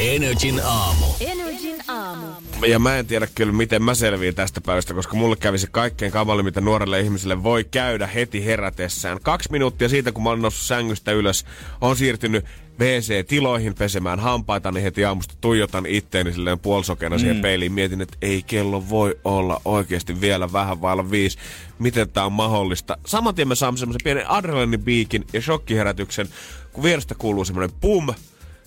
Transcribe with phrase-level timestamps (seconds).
[0.00, 1.06] Energin aamu.
[1.20, 2.26] Energin aamu.
[2.66, 6.12] Ja mä en tiedä kyllä, miten mä selviin tästä päivästä, koska mulle kävi se kaikkein
[6.12, 9.18] kamalin, mitä nuorelle ihmiselle voi käydä heti herätessään.
[9.22, 11.44] Kaksi minuuttia siitä, kun mä olen noussut sängystä ylös,
[11.80, 12.44] on siirtynyt
[12.78, 17.20] WC-tiloihin pesemään hampaita, niin heti aamusta tuijotan itteeni silleen puolsokena mm.
[17.20, 17.72] siihen peiliin.
[17.72, 21.38] Mietin, että ei kello voi olla oikeasti vielä vähän vailla viisi.
[21.78, 22.98] Miten tää on mahdollista?
[23.06, 26.28] Saman tien mä saan semmoisen pienen adrenalinipiikin ja shokkiherätyksen,
[26.72, 28.06] kun vierestä kuuluu semmoinen pum.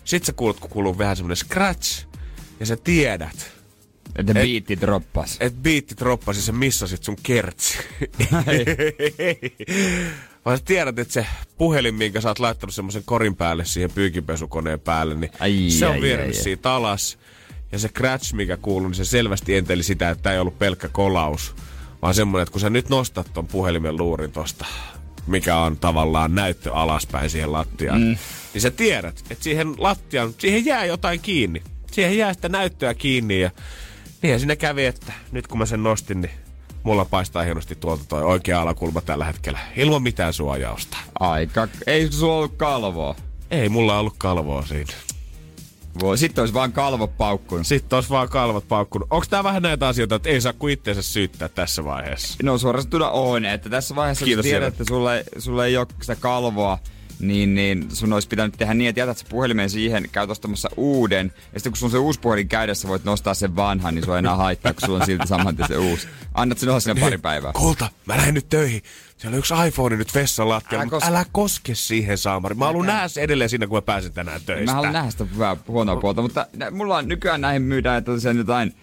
[0.04, 2.06] Sit sä kuulet, kun kuuluu vähän semmoinen scratch.
[2.60, 3.52] Ja sä tiedät,
[4.16, 5.38] Että biitti droppas.
[5.40, 7.78] et biitti droppasi, sä missasit sun kertsi.
[10.46, 11.26] Vaan sä tiedät, että se
[11.58, 16.02] puhelin, minkä sä oot laittanut semmoisen korin päälle siihen pyykinpesukoneen päälle, niin Ai, se on
[16.02, 17.18] vienyt siitä alas.
[17.72, 20.88] Ja se scratch, mikä kuuluu, niin se selvästi enteli sitä, että tää ei ollut pelkkä
[20.88, 21.56] kolaus.
[22.02, 24.66] Vaan semmonen, että kun sä nyt nostat ton puhelimen luurin tosta,
[25.28, 28.18] mikä on tavallaan näyttö alaspäin siihen lattiaan, mm.
[28.54, 31.62] niin sä tiedät, että siihen lattiaan, siihen jää jotain kiinni.
[31.92, 33.52] Siihen jää sitä näyttöä kiinni ja
[34.22, 36.32] niin siinä kävi, että nyt kun mä sen nostin, niin
[36.84, 39.60] mulla paistaa hienosti tuolta toi oikea alakulma tällä hetkellä.
[39.76, 40.98] Ilman mitään suojausta.
[41.20, 41.68] Aika.
[41.88, 43.16] Ei sulla ollut kalvoa.
[43.52, 44.94] Ei mulla ollut kalvoa siinä.
[46.00, 47.68] Voi, sitten olisi vaan kalvo paukkunut.
[47.68, 49.08] Sitten olisi vaan kalvot paukkunut.
[49.12, 52.38] Onko tää vähän näitä asioita, että ei saa kuin itseensä syyttää tässä vaiheessa?
[52.44, 55.88] No suorastaan on, että tässä vaiheessa Kiitos kun tiedät, että sulla ei, sulla ei ole
[56.02, 56.80] sitä kalvoa,
[57.20, 61.34] niin, niin sun olisi pitänyt tehdä niin, että jätät se puhelimen siihen, käyt ostamassa uuden,
[61.54, 64.18] ja sitten kun sulla on se uusi puhelin käydessä, voit nostaa sen vanhan, niin sulla
[64.18, 66.08] ei enää haittaa, kun sulla on silti saman se uusi.
[66.34, 67.52] Annat sen olla sinne pari päivää.
[67.54, 68.82] Kulta, mä lähden nyt töihin.
[69.24, 72.56] Siellä on yksi iPhone nyt vessan lattialla, Älä koske- älä koske siihen, Saamari.
[72.56, 74.66] Mä haluan nähdä se edelleen siinä, kun mä pääsen tänään töistä.
[74.66, 78.74] Mä haluan nähdä sitä hyvää huonoa puolta, mutta mulla on nykyään näihin myydään tosiaan jotain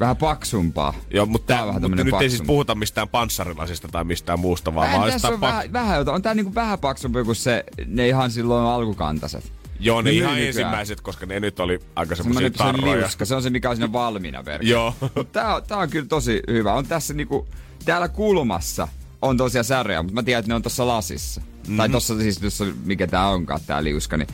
[0.00, 0.94] vähän paksumpaa.
[1.10, 4.86] Joo, mutta, Tää vähän mutta nyt ei siis puhuta mistään panssarilasista tai mistään muusta, vaan,
[4.86, 8.08] Vähän, vaan on pak- vähän, vähän, jotain- on tää niinku vähän paksumpi kuin se, ne
[8.08, 9.52] ihan silloin alkukantaiset.
[9.80, 10.46] Joo, ne Ne ihan nykyään.
[10.48, 13.00] ensimmäiset, koska ne nyt oli aika semmoisia Semmoinen se on tarroja.
[13.00, 14.66] liuska, se on se mikä on siinä valmiina verkko.
[14.66, 14.94] Joo.
[15.32, 16.72] Tää, on- tää on kyllä tosi hyvä.
[16.72, 17.48] On tässä niinku,
[17.84, 18.88] täällä kulmassa
[19.22, 21.40] on tosiaan särjä, mutta mä tiedän, että ne on tossa lasissa.
[21.40, 21.76] Mm-hmm.
[21.76, 24.28] Tai tossa siis, tossa, mikä tää onkaan tää liuska, niin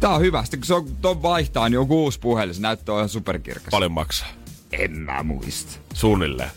[0.00, 0.42] Tää on hyvä.
[0.42, 2.54] Sitten kun se on ton vaihtaa, niin on uusi puhelin.
[2.54, 3.70] Se näyttää ihan superkirkas.
[3.70, 4.28] Paljon maksaa.
[4.72, 5.78] En mä muista.
[5.94, 6.50] Suunnilleen.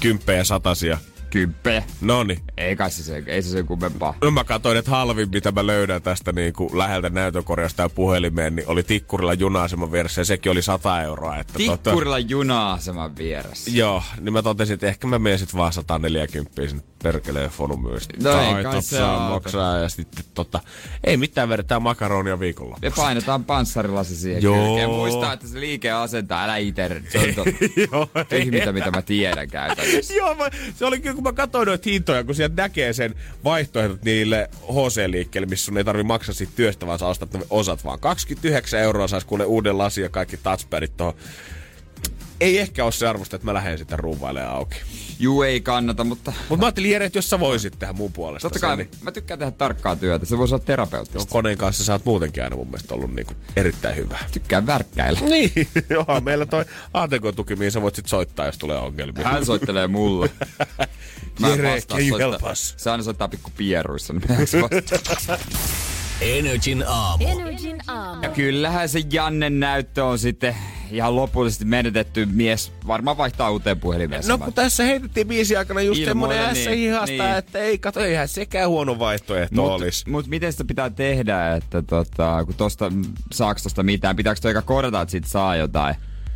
[0.00, 0.98] Kymppejä, satasia.
[1.30, 1.82] Kymppeä.
[2.00, 2.38] Noni.
[2.56, 4.14] Ei kai se, se, ei se sen kummempaa.
[4.22, 8.56] No mä katsoin, että halvin, mitä mä löydän tästä niin kuin läheltä näytökorjasta ja puhelimeen,
[8.56, 11.38] niin oli Tikkurilla juna-aseman vieressä ja sekin oli 100 euroa.
[11.38, 13.70] Että Tikkurilla juna-aseman vieressä.
[13.70, 18.14] Joo, niin mä totesin, että ehkä mä menen sit vaan 140 sinne perkeleen fonumyystä.
[18.22, 20.60] No ei kai se maksaa ja sitten tota,
[21.04, 22.76] ei mitään vedetään makaronia viikolla.
[22.82, 24.66] Ja painetaan panssarilasi siihen Joo.
[24.66, 24.90] kylkeen.
[24.90, 27.02] Muistaa, että se liike asentaa, älä ite.
[27.08, 27.44] Se on to,
[27.92, 30.14] Joo, tyhmintä, mitä mä tiedän käytännössä.
[30.20, 34.02] Joo, mä, se oli kyllä, kun mä katsoin noita hintoja, kun sieltä näkee sen vaihtoehdot
[34.02, 38.00] niille HC-liikkeelle, missä sun ei tarvi maksaa siitä työstä, vaan sä ostat ne osat vaan.
[38.00, 41.14] 29 euroa saisi kuule uuden lasin ja kaikki touchpadit tuohon.
[42.40, 44.76] Ei ehkä ole se arvosta, että mä lähden sitä ruuvailemaan auki.
[45.20, 48.48] Juu, ei kannata, mutta Mutta mä ajattelin Jere, että jos sä voisit tehdä mun puolesta
[48.50, 50.26] totta kai sen, niin mä tykkään tehdä tarkkaa työtä.
[50.26, 51.32] Se voisi olla terapeuttista.
[51.32, 54.18] koneen kanssa sä oot muutenkin aina mun mielestä ollut niinku erittäin hyvä.
[54.32, 55.20] Tykkään värkkäillä.
[55.28, 56.64] Niin, joo, meillä toi
[56.94, 59.28] ATK-tuki, mihin sä voit sit soittaa, jos tulee ongelmia.
[59.28, 60.30] Hän soittelee mulle.
[61.48, 62.74] Jere, can you help us?
[62.76, 64.12] Se aina soittaa pikku pieruissa.
[64.12, 64.28] Niin.
[66.20, 67.24] Energin aamu.
[67.28, 68.22] Energin aamu.
[68.22, 70.56] ja kyllähän se Jannen näyttö on sitten
[70.90, 72.72] ihan lopullisesti menetetty mies.
[72.86, 74.22] Varmaan vaihtaa uuteen puhelimeen.
[74.28, 77.36] No kun tässä heitettiin biisi aikana just Ilmoille, semmonen ässä niin, hihasta, niin.
[77.36, 80.10] että ei kato, eihän sekään huono vaihtoehto Mut, olisi.
[80.10, 82.92] mut miten sitä pitää tehdä, että tota, kun tosta,
[83.32, 85.94] saaks tosta mitään, pitääkö toi korjata, että siitä saa jotain?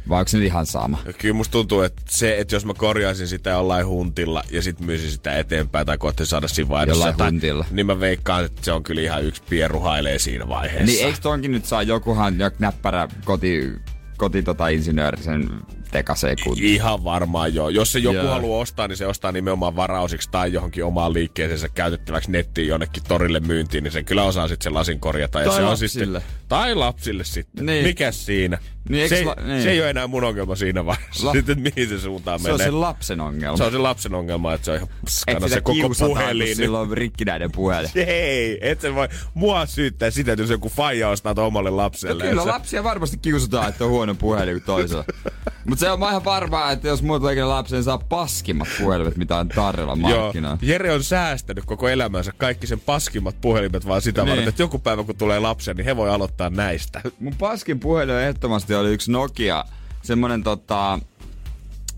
[0.09, 0.99] Vai onko se nyt ihan sama?
[1.19, 5.11] Kyllä musta tuntuu, että se, että jos mä korjaisin sitä jollain huntilla ja sit myisin
[5.11, 7.65] sitä eteenpäin tai koettaisin saada siinä vaihdossa Jollain jotain, huntilla.
[7.71, 10.87] niin mä veikkaan, että se on kyllä ihan yksi pieruhailee siinä vaiheessa.
[10.87, 13.73] Niin eikö tonkin nyt saa jokuhan joku näppärä koti,
[14.17, 15.51] koti tota insinööri sen
[15.93, 16.67] tekaseen kuntoon?
[16.67, 17.69] Ihan varmaan joo.
[17.69, 18.29] Jos se joku Joo.
[18.29, 23.41] haluaa ostaa, niin se ostaa nimenomaan varausiksi tai johonkin omaan liikkeeseensä käytettäväksi nettiin jonnekin torille
[23.41, 25.41] myyntiin, niin sen kyllä osaa sitten sen lasin korjata.
[25.41, 26.23] Ja se on sitten,
[26.53, 27.67] Tai lapsille sitten.
[27.67, 27.85] Niin.
[27.87, 28.59] Mikäs siinä?
[28.89, 29.63] Niin, se, la- niin.
[29.63, 31.27] se ei ole enää mun ongelma siinä vaiheessa.
[31.27, 32.67] La- Sitten, mihin se suuntaan Se on menee.
[32.67, 33.57] se lapsen ongelma.
[33.57, 36.47] se on se lapsen ongelma, että se on ihan paskana että se koko puhelin.
[36.47, 37.91] kun sillä on rikkinäinen puhelin.
[38.07, 42.25] Ei, et se voi mua syyttää sitä, että jos joku faija ostaa omalle No lapselle.
[42.25, 42.49] kyllä se...
[42.49, 45.05] lapsia varmasti kiusataan, että on huono puhelin kuin toisella.
[45.67, 49.37] Mutta se on ihan varmaa, että jos muuta ikinä lapsen niin saa paskimmat puhelimet, mitä
[49.37, 50.59] on tarjolla Joo, markkinoilla.
[50.63, 54.29] Jere on säästänyt koko elämänsä kaikki sen paskimmat puhelimet vaan sitä Niin.
[54.31, 57.01] varten, että joku päivä kun tulee lapsia, niin he voi aloittaa näistä.
[57.21, 59.65] Mun paskin puhelin ehdottomasti oli yksi Nokia,
[60.03, 60.99] semmonen tota...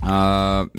[0.02, 0.10] Öö,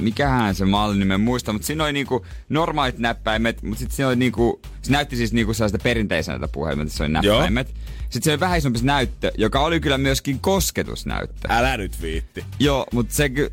[0.02, 4.16] mikähän se malli nimen muista, mutta siinä oli niinku normaalit näppäimet, mutta sitten siinä oli
[4.16, 7.68] niinku, se näytti siis niinku sellaista perinteiseltä puhelimelta, se oli näppäimet.
[8.00, 11.48] Sitten se oli vähän isompi näyttö, joka oli kyllä myöskin kosketusnäyttö.
[11.50, 12.46] Älä nyt viitti.
[12.60, 13.52] Joo, mutta se ky-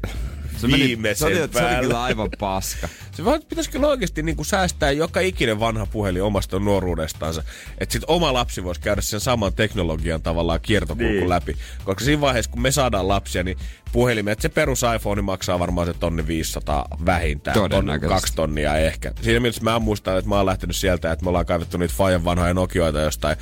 [0.71, 1.81] se, meni, Viimeisen se, oli, se oli päälle.
[1.81, 2.89] kyllä aivan paska.
[3.13, 7.43] Se vaan pitäisi kyllä oikeasti niin kuin säästää joka ikinen vanha puhelin omasta nuoruudestaansa.
[7.79, 11.29] Että sit oma lapsi voisi käydä sen saman teknologian tavallaan kiertokulku Niin.
[11.29, 11.57] läpi.
[11.85, 13.59] Koska siinä vaiheessa, kun me saadaan lapsia, niin
[13.93, 17.55] puhelimet, se perus iPhone maksaa varmaan se tonni 500 vähintään.
[17.55, 18.15] Ton, Todennäköisesti.
[18.21, 19.13] kaksi tonnia ehkä.
[19.23, 22.25] Siinä mielessä mä muistan, että mä oon lähtenyt sieltä, että me ollaan kaivettu niitä Fajan
[22.25, 23.37] vanhoja Nokioita jostain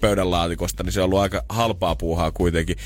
[0.00, 2.76] pöydänlaatikosta, niin se on ollut aika halpaa puuhaa kuitenkin.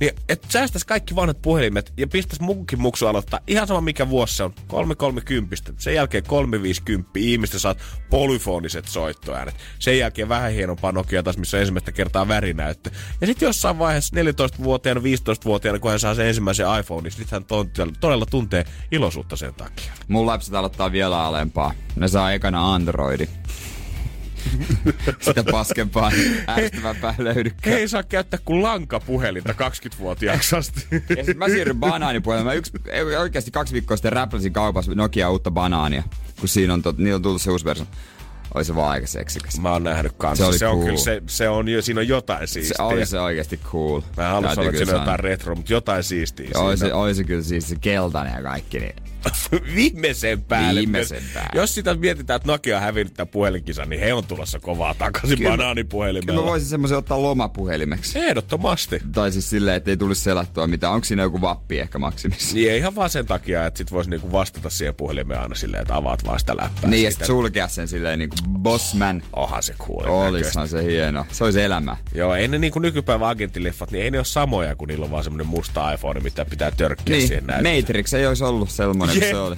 [0.00, 3.40] Niin, että säästäisi kaikki vanhat puhelimet ja pistäisi munkin muksu aloittaa.
[3.46, 4.54] Ihan sama mikä vuosi se on.
[4.66, 5.56] 330.
[5.78, 7.10] Sen jälkeen 350.
[7.16, 7.78] Ihmistä saat
[8.10, 9.54] polyfoniset soittoäänet.
[9.78, 12.90] Sen jälkeen vähän hienompaa Nokia taas, missä on ensimmäistä kertaa värinäyttö.
[13.20, 17.92] Ja sitten jossain vaiheessa 14-vuotiaana, 15-vuotiaana, kun hän saa sen ensimmäisen iPhone, niin sitten hän
[18.00, 19.92] todella tuntee iloisuutta sen takia.
[20.08, 21.74] Mun lapset aloittaa vielä alempaa.
[21.96, 23.28] Ne saa ekana Androidi.
[25.24, 26.12] Sitä paskempaa,
[26.48, 27.76] ärsyttävämpää löydykään.
[27.76, 30.86] Ei saa käyttää kuin lankapuhelinta 20-vuotiaaksi asti.
[31.16, 32.44] Ja sit mä siirryn banaanipuolelle.
[32.44, 32.72] Mä yksi,
[33.18, 36.02] oikeasti kaksi viikkoa sitten räpläsin kaupassa Nokia uutta banaania.
[36.40, 37.86] Kun siinä on, tot, niillä on tullut se uusi versio.
[38.54, 39.60] Oli se vaan aika seksikäs.
[39.60, 40.44] Mä oon nähnyt kanssa.
[40.44, 40.84] Se oli se on cool.
[40.84, 42.76] kyllä, se, se on, jo- siinä on jotain siistiä.
[42.76, 44.00] Se oli se oikeasti cool.
[44.16, 45.16] Mä haluaisin olla, että siinä on jotain sanoa.
[45.16, 46.96] retro, mutta jotain siistiä Oli se, siinä.
[46.96, 48.80] oli se kyllä siis se keltainen ja kaikki.
[48.80, 48.94] Niin.
[49.74, 50.80] Viimeisen päälle.
[50.80, 51.50] Viimeisen päälle.
[51.54, 55.38] Jos sitä mietitään, että Nokia on hävinnyt tämän puhelinkisan, niin he on tulossa kovaa takaisin
[55.38, 56.26] Kyllä banaanipuhelimella.
[56.26, 58.18] Kyllä mä voisin semmoisen ottaa lomapuhelimeksi.
[58.18, 59.02] Ehdottomasti.
[59.12, 60.92] Tai siis silleen, että ei tulisi selattua mitään.
[60.92, 62.54] Onko siinä joku vappi ehkä maksimissa?
[62.54, 65.82] Niin ei ihan vaan sen takia, että sit voisi niinku vastata siihen puhelimeen aina silleen,
[65.82, 66.90] että avaat vaan sitä läppää.
[66.90, 67.24] Niin, ja siitä.
[67.24, 69.22] sit sulkea sen silleen niinku bossman.
[69.32, 70.26] Onhan se cool.
[70.26, 71.26] Olishan se hieno.
[71.32, 71.96] Se olisi elämä.
[72.14, 75.24] Joo, ei ne niinku nykypäivän agenttileffat, niin ei ne ole samoja, kun niillä on vaan
[75.24, 77.76] semmonen musta iPhone, mitä pitää törkkiä Niin, siihen näyttöön.
[77.76, 79.30] Matrix ei olisi ollut sellainen Jep.
[79.30, 79.56] se oli.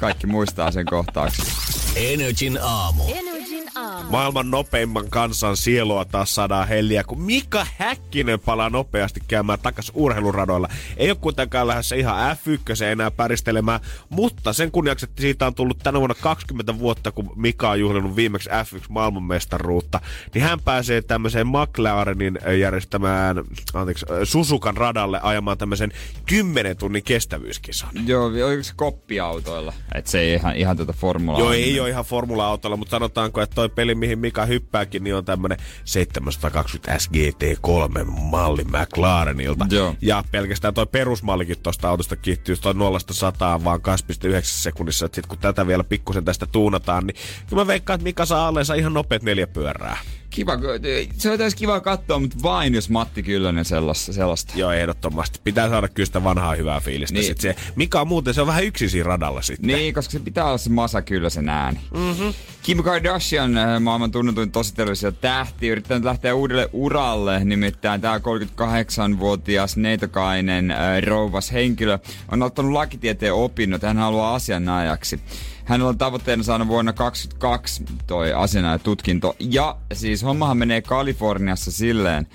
[0.00, 1.46] Kaikki muistaa sen kohtauksen.
[1.96, 3.02] Energin aamu.
[3.08, 3.33] Energin
[3.76, 4.10] aamu.
[4.10, 10.68] Maailman nopeimman kansan sielua taas saadaan helliä, kun Mika Häkkinen palaa nopeasti käymään takas urheiluradoilla.
[10.96, 15.78] Ei ole kuitenkaan lähdössä ihan F1 enää päristelemään, mutta sen kunniaksi, että siitä on tullut
[15.78, 20.00] tänä vuonna 20 vuotta, kun Mika on juhlinut viimeksi F1 maailmanmestaruutta,
[20.34, 23.44] niin hän pääsee tämmöiseen McLarenin järjestämään,
[23.74, 25.92] anteeksi, Susukan radalle ajamaan tämmöisen
[26.26, 27.90] 10 tunnin kestävyyskisan.
[28.06, 29.72] Joo, oliko se koppiautoilla?
[29.94, 31.40] Et se ei ihan, ihan tuota formulaa.
[31.40, 35.24] Joo, ei ole ihan formula-autolla, mutta sanotaanko, että toi peli, mihin Mika hyppääkin, niin on
[35.24, 39.66] tämmönen 720 SGT3 malli McLarenilta.
[39.70, 39.94] Joo.
[40.00, 45.06] Ja pelkästään toi perusmallikin tosta autosta kiihtyy toi 0 100 vaan 2,9 sekunnissa.
[45.06, 47.16] Et sit kun tätä vielä pikkusen tästä tuunataan, niin
[47.48, 49.98] kyllä mä veikkaan, että Mika saa alleensa ihan nopeat neljä pyörää.
[50.34, 50.52] Kiva,
[51.18, 54.12] se on täys kiva katsoa, mutta vain jos Matti Kyllönen sellaista.
[54.12, 54.52] sellaista.
[54.56, 55.40] Joo, ehdottomasti.
[55.44, 57.14] Pitää saada kyllä sitä vanhaa hyvää fiilistä.
[57.14, 57.26] Niin.
[57.26, 59.66] Sit se, Mika on muuten, se on vähän yksin siinä radalla sitten.
[59.66, 61.80] Niin, koska se pitää olla se Masa Kyllösen ääni.
[61.94, 62.34] Mm-hmm.
[62.62, 67.44] Kim Kardashian, äh, maailman tunnetuin tositelevisio tähti, yrittää nyt lähteä uudelle uralle.
[67.44, 71.98] Nimittäin tämä 38-vuotias neitokainen äh, rouvas henkilö
[72.32, 73.82] on ottanut lakitieteen opinnot.
[73.82, 75.20] Hän haluaa asianajaksi.
[75.64, 79.36] Hänellä on tavoitteena saada vuonna 2022 toi asianajatutkinto.
[79.38, 82.26] Ja siis hommahan menee Kaliforniassa silleen,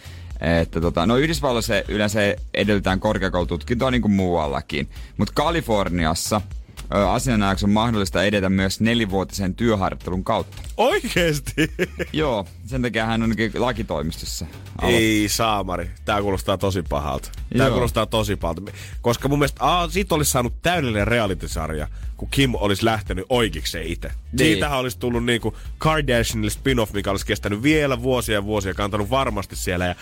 [0.41, 2.19] että tota, no Yhdysvalloissa yleensä
[2.53, 4.89] edellytään korkeakoulututkintoa niin kuin muuallakin.
[5.17, 6.41] Mutta Kaliforniassa
[6.89, 10.58] asianajaksi on mahdollista edetä myös nelivuotisen työharjoittelun kautta.
[10.77, 11.72] Oikeesti?
[12.13, 14.46] Joo, sen takia hän on lakitoimistossa.
[14.81, 15.91] alo- Ei saamari.
[16.05, 17.31] Tää kuulostaa tosi pahalta.
[17.58, 17.72] Tää Joo.
[17.74, 18.62] kuulostaa tosi pahalta.
[19.01, 24.08] Koska mun mielestä aa, siitä olisi saanut täydellinen reality-sarja, kun Kim olisi lähtenyt oikeikseen itse.
[24.08, 24.38] Niin.
[24.39, 29.55] Siitähän olisi tullut niinku Kardashianille spin-off, mikä olisi kestänyt vielä vuosia ja vuosia, kantanut varmasti
[29.55, 29.86] siellä.
[29.86, 29.96] Ja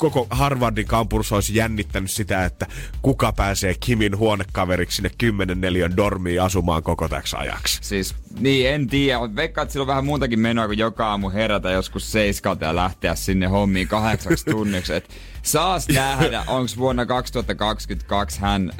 [0.00, 2.66] koko Harvardin kampus olisi jännittänyt sitä, että
[3.02, 7.78] kuka pääsee Kimin huonekaveriksi sinne 10 neliön dormiin asumaan koko täksi ajaksi.
[7.82, 11.30] Siis, niin en tiedä, mutta veikkaan, että sillä on vähän muutakin menoa kuin joka aamu
[11.30, 14.94] herätä joskus seiskalta ja lähteä sinne hommiin kahdeksaksi tunniksi.
[14.94, 15.10] Et
[15.42, 18.72] saas nähdä, onko vuonna 2022 hän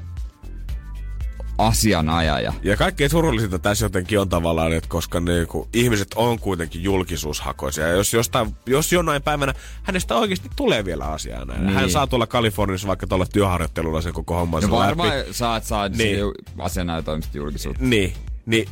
[1.67, 2.53] asianajaja.
[2.63, 7.87] Ja kaikkein surullisinta tässä jotenkin on tavallaan, että koska ne, kun ihmiset on kuitenkin julkisuushakoisia.
[7.89, 11.67] Ja jos, jostain, jos jonain päivänä hänestä oikeasti tulee vielä asiaa näin.
[11.67, 11.75] Niin.
[11.75, 15.33] Hän saa tuolla Kaliforniassa vaikka tuolla työharjoittelulla sen koko homman No varmaan läpi.
[15.33, 16.19] saat saa Niin.
[16.59, 17.85] asianajotoimista julkisuutta.
[17.85, 18.13] Niin,
[18.47, 18.69] niin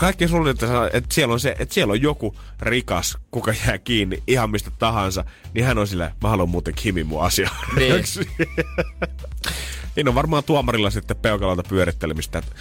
[0.00, 4.50] kaikkein surullisinta, että siellä on se, että siellä on joku rikas, kuka jää kiinni ihan
[4.50, 7.56] mistä tahansa, niin hän on sillä, mä haluan muuten Kimin mun asiaa.
[7.76, 7.94] Niin.
[9.96, 12.52] niin on varmaan tuomarilla sitten peukalolta pyörittelemistä, että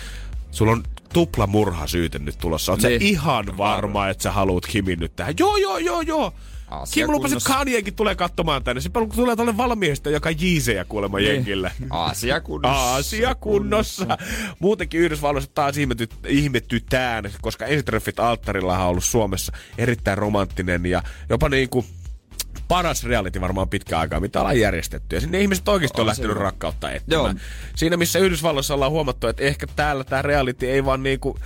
[0.51, 0.83] sulla on
[1.13, 2.71] tupla murha syyte nyt tulossa.
[2.71, 3.01] Oot niin.
[3.01, 5.33] Ihan varma, että sä haluat Kimin nyt tähän?
[5.39, 6.33] Joo, joo, joo, joo.
[6.69, 7.53] Asia Kim lupasi, että.
[7.53, 8.81] Kanyekin tulee katsomaan tänne.
[8.81, 11.29] Se tulee tuolle valmiista, joka jiisejä kuulemma Niin.
[11.29, 11.71] jengille.
[11.89, 12.95] Asia kunnossa.
[12.95, 14.17] Asia kunnossa.
[14.59, 21.49] Muutenkin Yhdysvalloissa taas ihmety, ihmettytään, koska ensitreffit alttarilla on ollut Suomessa erittäin romanttinen ja jopa
[21.49, 21.85] niin kuin
[22.69, 25.15] paras reality varmaan pitkä aikaa, mitä ollaan järjestetty.
[25.15, 26.43] Ja sinne ihmiset oikeasti on, On se lähtenyt hyvä.
[26.43, 27.25] rakkautta etsimään.
[27.25, 27.33] Joo.
[27.75, 31.39] Siinä missä Yhdysvalloissa ollaan huomattu, että ehkä täällä tämä reality ei vaan niinku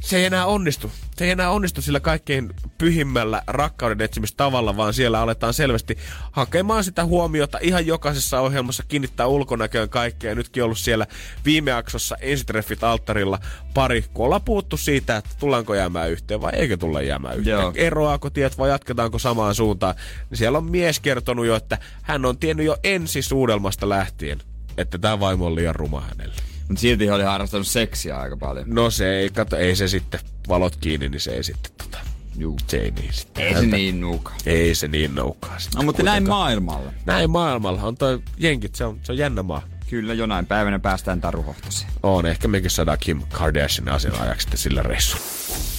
[0.00, 0.90] se ei enää onnistu.
[1.16, 5.98] Se ei enää onnistu sillä kaikkein pyhimmällä rakkauden etsimistä vaan siellä aletaan selvästi
[6.32, 10.30] hakemaan sitä huomiota ihan jokaisessa ohjelmassa, kiinnittää ulkonäköön kaikkea.
[10.30, 11.06] Ja nytkin ollut siellä
[11.44, 13.38] viime jaksossa ensitreffit alttarilla
[13.74, 17.60] pari, kun ollaan puhuttu siitä, että tullaanko jäämään yhteen vai eikö tulla jäämään yhteen.
[17.60, 17.72] Joo.
[17.74, 19.94] Eroaako tiet vai jatketaanko samaan suuntaan.
[20.30, 24.38] Niin siellä on mies kertonut jo, että hän on tiennyt jo ensisuudelmasta lähtien,
[24.76, 26.49] että tämä vaimo on liian ruma hänelle.
[26.70, 28.64] Mutta silti he oli harrastanut seksiä aika paljon.
[28.68, 31.98] No se ei, kato, ei se sitten, valot kiinni, niin se ei sitten tota,
[32.38, 32.56] Juu.
[32.66, 33.44] se ei niin sitten.
[33.44, 34.32] Ei se häntä- niin nuuka.
[34.46, 35.78] Ei se niin noukkaa sitten.
[35.78, 36.38] No mutta näin kuitenkaan.
[36.40, 36.92] maailmalla.
[37.06, 39.62] Näin maailmalla on toi jenkit, se on, se on jännä maa.
[39.90, 41.92] Kyllä jonain päivänä päästään taruhohtoseen.
[42.02, 45.24] On, ehkä mekin saadaan Kim Kardashian asianajaksi sitten sillä reissulla.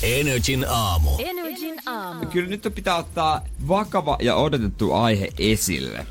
[0.03, 1.09] Energin aamu.
[1.19, 2.25] Energin aamu.
[2.25, 6.05] Kyllä nyt pitää ottaa vakava ja odotettu aihe esille.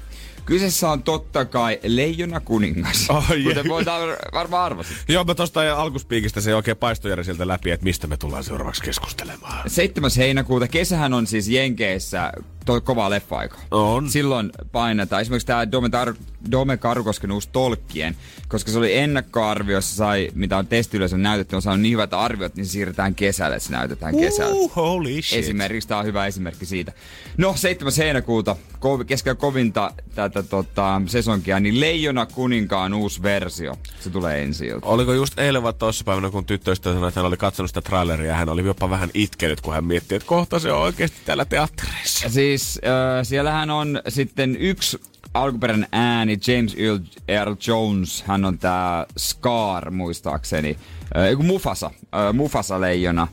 [0.51, 3.07] Kyseessä on totta kai Leijona kuningas.
[3.11, 4.97] Ai, kuten voit ar- varmaan arvasit.
[5.09, 9.71] Joo, mä tosta alkuspiikistä se oikein paistojärjellä sieltä läpi, että mistä me tullaan seuraavaksi keskustelemaan.
[9.71, 10.11] 7.
[10.17, 12.33] heinäkuuta, kesähän on siis Jenkeissä
[12.65, 13.59] toi kova leffa-aika.
[13.71, 14.11] On.
[14.11, 15.23] Silloin painetaan.
[15.23, 16.17] Esimerkiksi tämä Dome, Tar-
[16.51, 18.17] Dome Karukosken uusi Tolkkien,
[18.49, 22.67] koska se oli ennakkoarviossa, sai, mitä on testiyleisö näytetty, on saanut niin hyvät arviot, niin
[22.67, 24.55] se siirretään kesälle, että se näytetään kesällä.
[24.55, 25.39] Uh, holy shit.
[25.39, 26.93] Esimerkiksi tämä on hyvä esimerkki siitä.
[27.37, 27.93] No, 7.
[27.99, 33.77] heinäkuuta, kov- keskellä kovinta tätä tota, sesonkia, niin Leijona kuninkaan uusi versio.
[34.01, 34.87] Se tulee ensi ilta.
[34.87, 38.35] Oliko just eilen vai toissa päivänä, kun tyttöystävä sanoi, että hän oli katsonut sitä traileria
[38.35, 42.29] hän oli jopa vähän itkenyt, kun hän mietti, että kohta se on oikeasti täällä teattereissa.
[42.51, 45.01] Siis äh, siellähän on sitten yksi
[45.35, 46.77] alkuperäinen ääni, James
[47.29, 50.77] Earl Jones, hän on tää Scar muistaakseni.
[51.17, 53.29] Äh, eiku Mufasa, äh, Mufasa-leijona.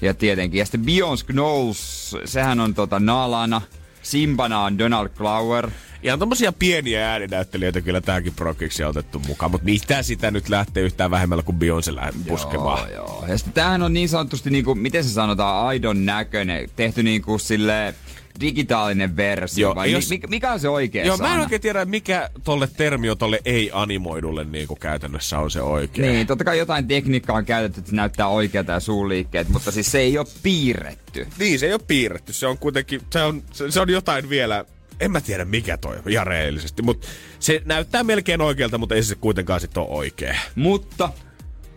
[0.00, 0.58] Ja tietenkin.
[0.58, 3.62] Ja sitten Beyoncé Knowles, sehän on tota Nalana.
[4.02, 5.70] Simbana on Donald Glover.
[6.02, 10.82] Ihan tommosia pieniä ääninäyttelijöitä kyllä tähänkin prokiksi on otettu mukaan, mutta mitä sitä nyt lähtee
[10.82, 12.90] yhtään vähemmällä kuin Beyoncé lähtee puskemaan.
[12.92, 13.24] Joo, joo.
[13.28, 16.68] Ja sitten tämähän on niin sanotusti, niinku, miten se sanotaan, aidon näköinen.
[16.76, 17.94] Tehty niinku sille
[18.40, 19.68] digitaalinen versio.
[19.68, 21.42] Joo, vai jos- mi- mikä on se oikea Joo, mä en sana?
[21.42, 26.06] oikein tiedä, mikä tolle termio tolle ei-animoidulle niin kuin käytännössä on se oikea.
[26.06, 29.92] Niin, totta kai jotain tekniikkaa on käytetty, että se näyttää oikealta ja suuliikkeet, mutta siis
[29.92, 31.26] se ei ole piirretty.
[31.38, 32.32] Niin, se ei ole piirretty.
[32.32, 34.64] Se on kuitenkin, se on, se, se on jotain vielä,
[35.00, 37.08] en mä tiedä mikä toi on ihan reellisesti, mutta
[37.38, 40.36] se näyttää melkein oikealta, mutta ei se kuitenkaan sitten ole oikea.
[40.54, 41.10] Mutta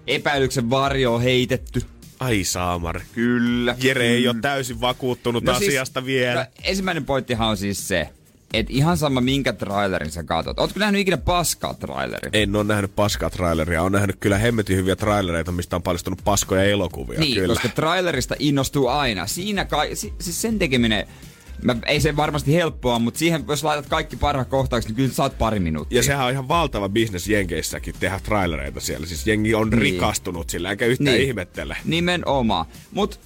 [0.08, 1.82] epäilyksen varjo on heitetty.
[2.19, 3.01] Ai saamari.
[3.13, 3.75] Kyllä.
[3.81, 6.39] Jere ei ole täysin vakuuttunut no asiasta siis, vielä.
[6.39, 8.10] No, ensimmäinen pointtihan on siis se,
[8.53, 10.60] että ihan sama minkä trailerin sä katot.
[10.60, 12.29] Ootko nähnyt ikinä paskaa trailerin?
[12.34, 13.84] En ole nähnyt paskaa traileria.
[13.84, 17.19] On nähnyt kyllä hemmetin hyviä trailereita, mistä on paljastunut paskoja elokuvia.
[17.19, 17.48] niin, kyllä.
[17.48, 19.27] koska trailerista innostuu aina.
[19.27, 21.07] Siinä kai, si, siis sen tekeminen,
[21.64, 25.38] mä, ei se varmasti helppoa, mutta siihen jos laitat kaikki parhaat kohtaukset, niin kyllä saat
[25.38, 26.00] pari minuuttia.
[26.00, 29.08] Ja sehän on ihan valtava bisnes Jenkeissäkin tehdä trailereita siellä.
[29.08, 29.82] Siis jengi on niin.
[29.82, 31.28] rikastunut sillä, eikä yhtään niin.
[31.28, 31.78] ihmettele.
[31.86, 32.66] Nimenomaan.
[32.92, 33.20] Mut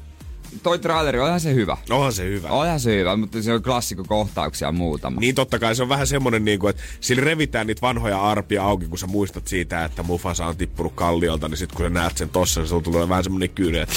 [0.64, 1.78] toi traileri, onhan se hyvä.
[1.90, 2.50] Onhan se hyvä.
[2.50, 5.20] Onhan se hyvä, mutta se on klassikkokohtauksia muutama.
[5.20, 8.88] Niin totta kai se on vähän semmonen niinku, että sillä revitään niitä vanhoja arpia auki,
[8.88, 12.30] kun sä muistat siitä, että Mufasa on tippunut kalliolta, niin sit kun sä näet sen
[12.30, 13.96] tossa, niin sulla tulee vähän semmonen kyyne, että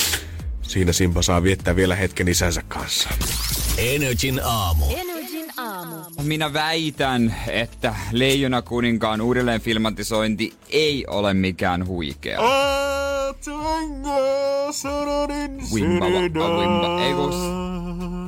[0.72, 3.08] siinä Simba saa viettää vielä hetken isänsä kanssa.
[3.78, 4.84] Energin aamu.
[4.96, 5.96] Energin aamu.
[6.22, 12.38] Minä väitän, että Leijona kuninkaan uudelleen filmatisointi ei ole mikään huikea.
[15.74, 17.32] Wimba, wa- wimba, ei kun...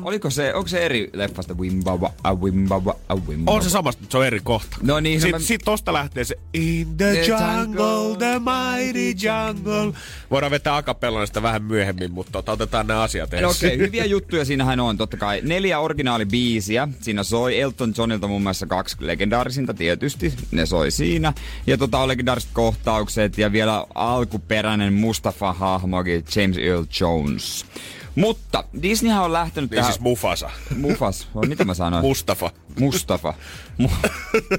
[0.05, 3.57] Oliko se, onko se eri leffasta Wimbawa, a Wimbawa, a Wimbawa?
[3.57, 4.77] On se samasta, mutta se on eri kohta.
[4.83, 8.39] No niin, no Sitten mä- sit tosta lähtee se In the, The jungle, jungle, the
[8.39, 9.93] mighty jungle.
[10.31, 13.67] Voidaan vetää akapellona sitä vähän myöhemmin, mutta tota, otetaan nämä asiat No ensin.
[13.67, 15.41] Okei, okay, hyviä juttuja siinähän on, totta kai.
[15.43, 16.89] Neljä originaalibiisiä.
[17.01, 20.35] Siinä soi Elton Johnilta muun muassa kaksi legendaarisinta tietysti.
[20.51, 21.33] Ne soi siinä.
[21.67, 27.67] Ja tota legendaariset kohtaukset ja vielä alkuperäinen Mustafa-hahmokin James Earl Jones.
[28.15, 29.93] Mutta Disneyhän on lähtenyt Niin tähän...
[29.93, 30.51] siis Mufasa.
[30.77, 32.05] Mufas, vai mitä mä sanoin?
[32.05, 32.51] Mustafa.
[32.81, 33.35] Mustafa.
[33.83, 34.09] Mu-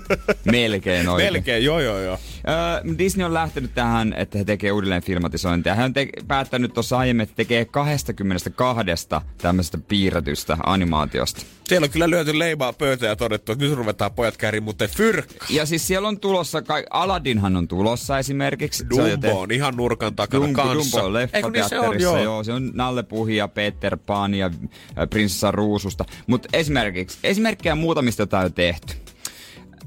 [0.52, 1.34] Melkein oikein.
[1.34, 2.18] Melkein, joo joo joo.
[2.48, 5.76] Öö, Disney on lähtenyt tähän, että he tekee uudelleen filmatisointia.
[5.76, 9.08] Hän on te- päättänyt tuossa aiemmin, että tekee 22
[9.38, 11.42] tämmöisestä piirretystä animaatiosta.
[11.68, 15.36] Siellä on kyllä lyöty leimaa pöytään ja todettu, että nyt ruvetaan pojat käärin, mutta fyrkkä.
[15.50, 18.86] Ja siis siellä on tulossa, ka- Aladdinhan on tulossa esimerkiksi.
[18.96, 20.98] Se on Dumbo on ihan nurkan takana Dumbo, kanssa.
[21.02, 22.18] Dumbo on Eikö niin se on, joo.
[22.24, 22.44] joo.
[22.44, 26.06] Se on Nalle Puhi ja Peter Pan ja äh, Prinsessa Ruususta.
[26.28, 28.94] Mutta esimerkiksi, esimerkkejä muutamista, joita on tehty.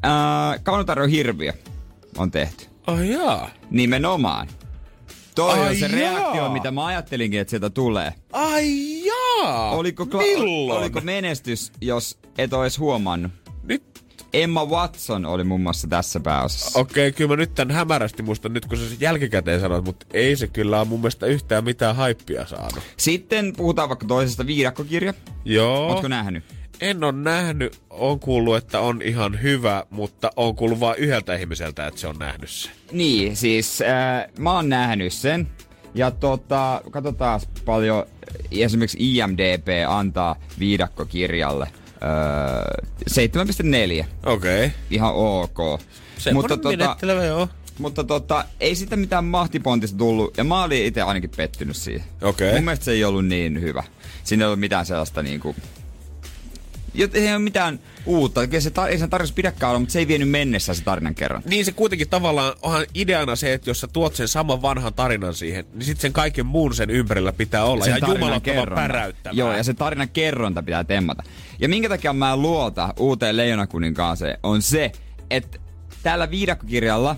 [0.04, 1.52] Äh, Kaunotarjo Hirviö
[2.16, 2.66] on tehty.
[2.86, 3.50] Ai jaa.
[3.70, 4.48] Nimenomaan.
[5.34, 5.94] Toi Ai on se jaa.
[6.18, 8.12] reaktio, mitä mä ajattelinkin, että sieltä tulee.
[8.32, 9.70] Ai jaa.
[9.70, 10.80] Oliko, kla- Milloin?
[10.80, 13.32] oliko menestys, jos et edes huomannut?
[13.62, 13.82] Nyt
[14.32, 16.78] Emma Watson oli muun muassa tässä pääosassa.
[16.80, 20.36] Okei, kyllä mä nyt tän hämärästi muistan nyt, kun sä sen jälkikäteen sanoit, mutta ei
[20.36, 22.80] se kyllä ole mun mielestä yhtään mitään haippia saanut.
[22.96, 25.14] Sitten puhutaan vaikka toisesta viidakkokirja.
[25.44, 25.86] Joo.
[25.88, 26.44] Ootko nähnyt?
[26.80, 31.86] En ole nähnyt, on kuullut, että on ihan hyvä, mutta on kuullut vain yhdeltä ihmiseltä,
[31.86, 32.70] että se on nähnyt se.
[32.92, 35.48] Niin, siis äh, mä oon nähnyt sen.
[35.94, 38.06] Ja tota, katsotaan paljon
[38.50, 41.68] esimerkiksi IMDB antaa viidakkokirjalle.
[42.02, 44.06] Öö, 7,4.
[44.26, 44.66] Okei.
[44.66, 44.70] Okay.
[44.90, 45.58] Ihan ok.
[46.32, 47.48] Mutta tota, joo.
[47.78, 52.04] mutta tota, ei sitä mitään mahtipontista tullut, ja mä olin itse ainakin pettynyt siihen.
[52.22, 52.52] Okei.
[52.52, 53.82] Mun mielestä se ei ollut niin hyvä.
[54.24, 55.56] Siinä ei ollut mitään sellaista niinku...
[55.58, 55.77] Jot,
[57.14, 58.46] ei ole mitään uutta.
[58.46, 61.14] Kyllä se tar- ei sen tarjossa pidäkään olla, mutta se ei vienyt mennessä se tarinan
[61.14, 61.42] kerran.
[61.46, 65.34] Niin se kuitenkin tavallaan onhan ideana se, että jos sä tuot sen saman vanhan tarinan
[65.34, 67.84] siihen, niin sitten sen kaiken muun sen ympärillä pitää olla.
[67.84, 69.34] Sen ja jumalattoman päräyttävää.
[69.36, 71.22] Joo, ja se tarinan kerronta pitää temmata.
[71.58, 74.92] Ja minkä takia mä luota uuteen Leijonakuninkaaseen on se,
[75.30, 75.58] että
[76.02, 77.16] tällä viidakkokirjalla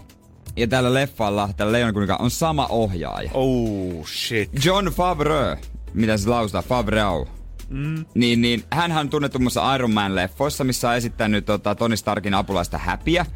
[0.57, 3.31] ja tällä leffalla, tällä Leijonakuninkaan on sama ohjaaja.
[3.35, 4.65] Oh shit.
[4.65, 5.57] John Favreau,
[5.95, 7.27] mitä se lausutaan, Favreau.
[7.71, 8.05] Mm.
[8.15, 12.35] Niin, niin hänhän on tunnettu muun muassa Iron Man-leffoissa, missä on esittänyt tota, Tony Starkin
[12.35, 13.27] apulaista häpiä.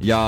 [0.00, 0.20] Ja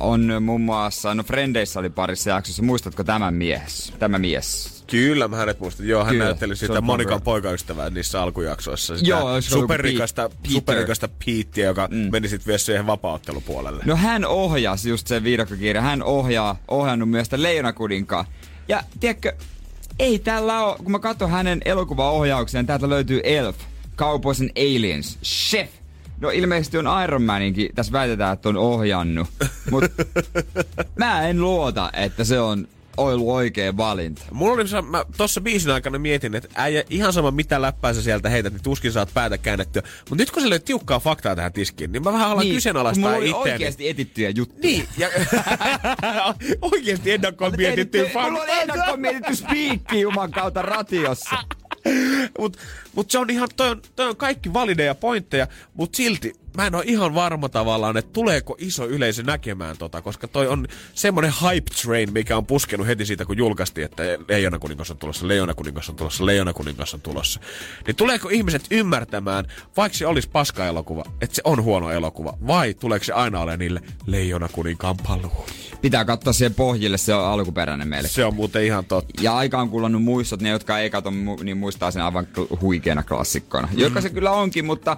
[0.00, 3.92] on muun muassa, no Frendeissä oli parissa jaksossa, muistatko tämän mies?
[3.98, 4.76] Tämä mies.
[4.86, 5.88] Kyllä, mä hänet muistan.
[5.88, 8.98] Joo, hän Kyllä, näytteli sitä on Monikan poikaystävää niissä alkujaksoissa.
[8.98, 10.52] Sitä Joo, superrikasta, Pete- Peter.
[10.52, 12.08] superrikasta Peteä, joka mm.
[12.12, 13.82] meni sitten vielä siihen vapaaottelupuolelle.
[13.86, 15.84] No hän ohjasi just sen viidakkokirjan.
[15.84, 18.24] Hän ohjaa, ohjannut myös sitä Leijonakuninkaan.
[18.68, 19.32] Ja tiedätkö,
[19.98, 23.56] ei tällä ole, kun mä katson hänen elokuvaohjaukseen, täältä löytyy Elf,
[24.40, 25.70] and Aliens, Chef.
[26.20, 29.28] No ilmeisesti on Iron Maninkin, tässä väitetään, että on ohjannut.
[29.70, 30.04] Mutta
[30.98, 34.22] mä en luota, että se on ollut oikea valinta.
[34.30, 38.28] Mulla oli, mä tossa biisin aikana mietin, että äijä, ihan sama mitä läppää sä sieltä
[38.28, 39.82] heität, niin tuskin saat päätä käännettyä.
[40.10, 43.04] Mutta nyt kun se löi tiukkaa faktaa tähän tiskiin, niin mä vähän alan niin, kyseenalaistaa
[43.04, 43.52] mulla oli itseäni.
[43.52, 44.62] oikeasti etittyjä juttuja.
[44.62, 45.08] Niin, ja
[46.72, 51.36] oikeesti ennakkoon mietittyä Mulla on ennakkoon mietitty spiikki Juman kautta ratiossa.
[52.38, 52.58] Mutta
[52.94, 56.74] mut se on ihan, toi on, toi on kaikki valideja pointteja, mutta silti mä en
[56.74, 61.70] ole ihan varma tavallaan, että tuleeko iso yleisö näkemään tota, koska toi on semmonen hype
[61.82, 65.88] train, mikä on puskenut heti siitä, kun julkaistiin, että Leijona kuningas on tulossa, Leijona kuningas
[65.88, 67.40] on tulossa, Leijona kuningas on tulossa.
[67.86, 69.44] Niin tuleeko ihmiset ymmärtämään,
[69.76, 73.56] vaikka se olisi paska elokuva, että se on huono elokuva, vai tuleeko se aina ole
[73.56, 75.46] niille Leijona kuninkaan paluu?
[75.80, 78.08] Pitää katsoa siihen pohjille, se on alkuperäinen meille.
[78.08, 79.22] Se on muuten ihan totta.
[79.22, 81.10] Ja aikaan kulunut muistot, ne jotka ei katso,
[81.42, 82.26] niin muistaa sen aivan
[82.60, 83.68] huikeana klassikkona.
[83.72, 83.78] Mm.
[83.78, 84.96] Joka se kyllä onkin, mutta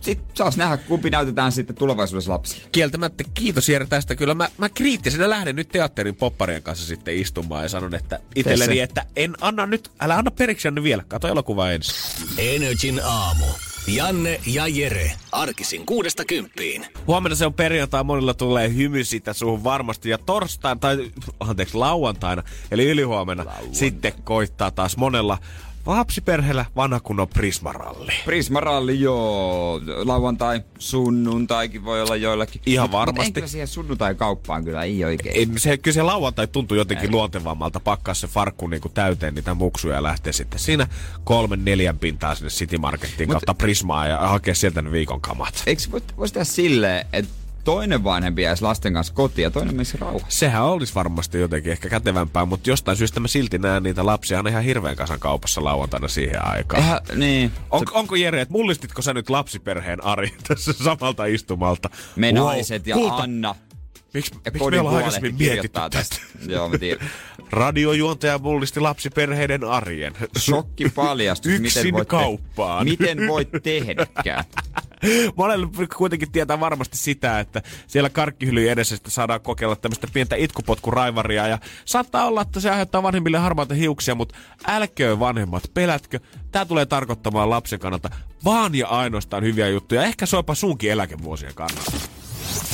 [0.00, 2.68] sit saas nähdä, kumpi näytetään sitten tulevaisuudessa lapsille.
[2.72, 4.16] kieltämättä kiitos Jere tästä.
[4.16, 8.74] Kyllä mä, mä kriittisenä lähden nyt teatterin popparien kanssa sitten istumaan ja sanon, että itselleni,
[8.74, 8.82] se.
[8.82, 11.04] että en anna nyt, älä anna periksi Janne vielä.
[11.08, 11.94] Kato elokuva ensin.
[12.38, 13.46] Energin aamu.
[13.86, 15.12] Janne ja Jere.
[15.32, 16.86] Arkisin kuudesta kymppiin.
[17.06, 20.10] Huomenna se on perjantai, monilla tulee hymy siitä suhun varmasti.
[20.10, 21.10] Ja torstaina, tai
[21.40, 25.38] anteeksi lauantaina, eli ylihuomenna, sitten koittaa taas monella
[25.86, 28.12] lapsiperheellä vanha kunnon prismaralli.
[28.24, 29.80] Prismaralli, joo.
[30.04, 32.62] Lauantai, sunnuntaikin voi olla joillakin.
[32.66, 33.28] Ihan Mut- varmasti.
[33.28, 35.36] ei kyllä siihen sunnuntai-kauppaan kyllä ei oikein.
[35.36, 39.94] Ei, se, kyllä se lauantai tuntuu jotenkin luontevammalta pakkaa se farkku niinku täyteen niitä muksuja
[39.94, 40.86] ja lähtee sitten siinä
[41.24, 45.62] kolmen neljän pintaa sinne City Markettiin Mut- kautta Prismaa ja hakea sieltä ne viikon kamat.
[45.66, 47.39] Eikö voisi vois tehdä silleen, että
[47.70, 50.38] toinen vanhempi jäisi lasten kanssa kotiin ja toinen menisi rauhassa.
[50.38, 54.50] Sehän olisi varmasti jotenkin ehkä kätevämpää, mutta jostain syystä mä silti näen niitä lapsia aina
[54.50, 56.82] ihan hirveän kasan kaupassa lauantaina siihen aikaan.
[56.82, 57.52] Eihän, niin.
[57.70, 61.90] On, onko Jere, että mullistitko sä nyt lapsiperheen Ari tässä samalta istumalta?
[62.16, 63.14] Me Wow, naiset ja kulta.
[63.16, 63.54] Anna.
[64.14, 66.16] Miksi, Ja miksi kodin me ollaan puolehti aikaisemmin mietitty kirjoittaa tästä?
[66.46, 67.10] Joo, mä tiedän.
[67.50, 70.12] Radiojuontaja mullisti lapsiperheiden arjen.
[70.38, 71.52] Shokki paljastus.
[71.52, 72.84] Yksin miten voit te- kauppaan.
[72.84, 74.44] Miten voit tehdäkään?
[75.36, 81.48] Monelle kuitenkin tietää varmasti sitä, että siellä karkkihylyn edessä sitten saadaan kokeilla tämmöistä pientä itkupotkuraivaria.
[81.48, 84.34] Ja saattaa olla, että se aiheuttaa vanhemmille harmaita hiuksia, mutta
[84.66, 86.20] älköön vanhemmat, pelätkö.
[86.52, 88.10] Tämä tulee tarkoittamaan lapsen kannalta
[88.44, 90.02] vaan ja ainoastaan hyviä juttuja.
[90.02, 92.19] Ehkä jopa sunkin eläkevuosien kannalta.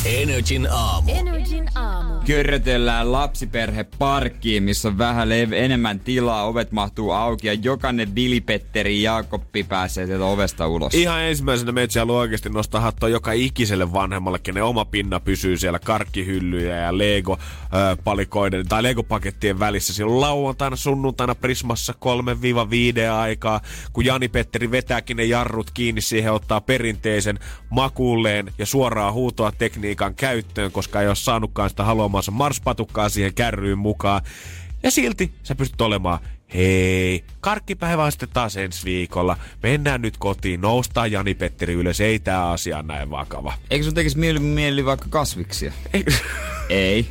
[0.06, 1.12] Energin aamu.
[1.14, 2.14] Energin aamu.
[2.26, 9.64] Körrötellään lapsiperheparkkiin, missä on vähän lev- enemmän tilaa, ovet mahtuu auki ja jokainen Vili-Petteri Jaakoppi
[9.64, 10.94] pääsee sieltä ovesta ulos.
[10.94, 15.78] Ihan ensimmäisenä meitä haluaa oikeasti nostaa hattua joka ikiselle vanhemmalle, kenen oma pinna pysyy siellä
[15.78, 19.94] karkkihyllyjä ja Lego-palikoiden tai Lego-pakettien välissä.
[19.94, 21.94] Siellä on lauantaina, sunnuntaina Prismassa
[23.10, 23.60] 3-5 aikaa,
[23.92, 27.38] kun Jani-Petteri vetääkin ne jarrut kiinni siihen, ottaa perinteisen
[27.70, 29.52] makuulleen ja suoraa huutoa
[29.96, 34.22] tekniikan käyttöön, koska ei ole saanutkaan sitä haluamansa marspatukkaa siihen kärryyn mukaan.
[34.82, 36.18] Ja silti sä pystyt olemaan,
[36.54, 39.36] hei, karkkipäivä on sitten taas ensi viikolla.
[39.62, 43.52] Mennään nyt kotiin, noustaan Jani-Petteri ylös, ei tää asia näin vakava.
[43.70, 45.72] Eikö sun tekisi mieli, mieli vaikka kasviksia?
[45.92, 46.04] Ei.
[46.68, 47.06] Ei.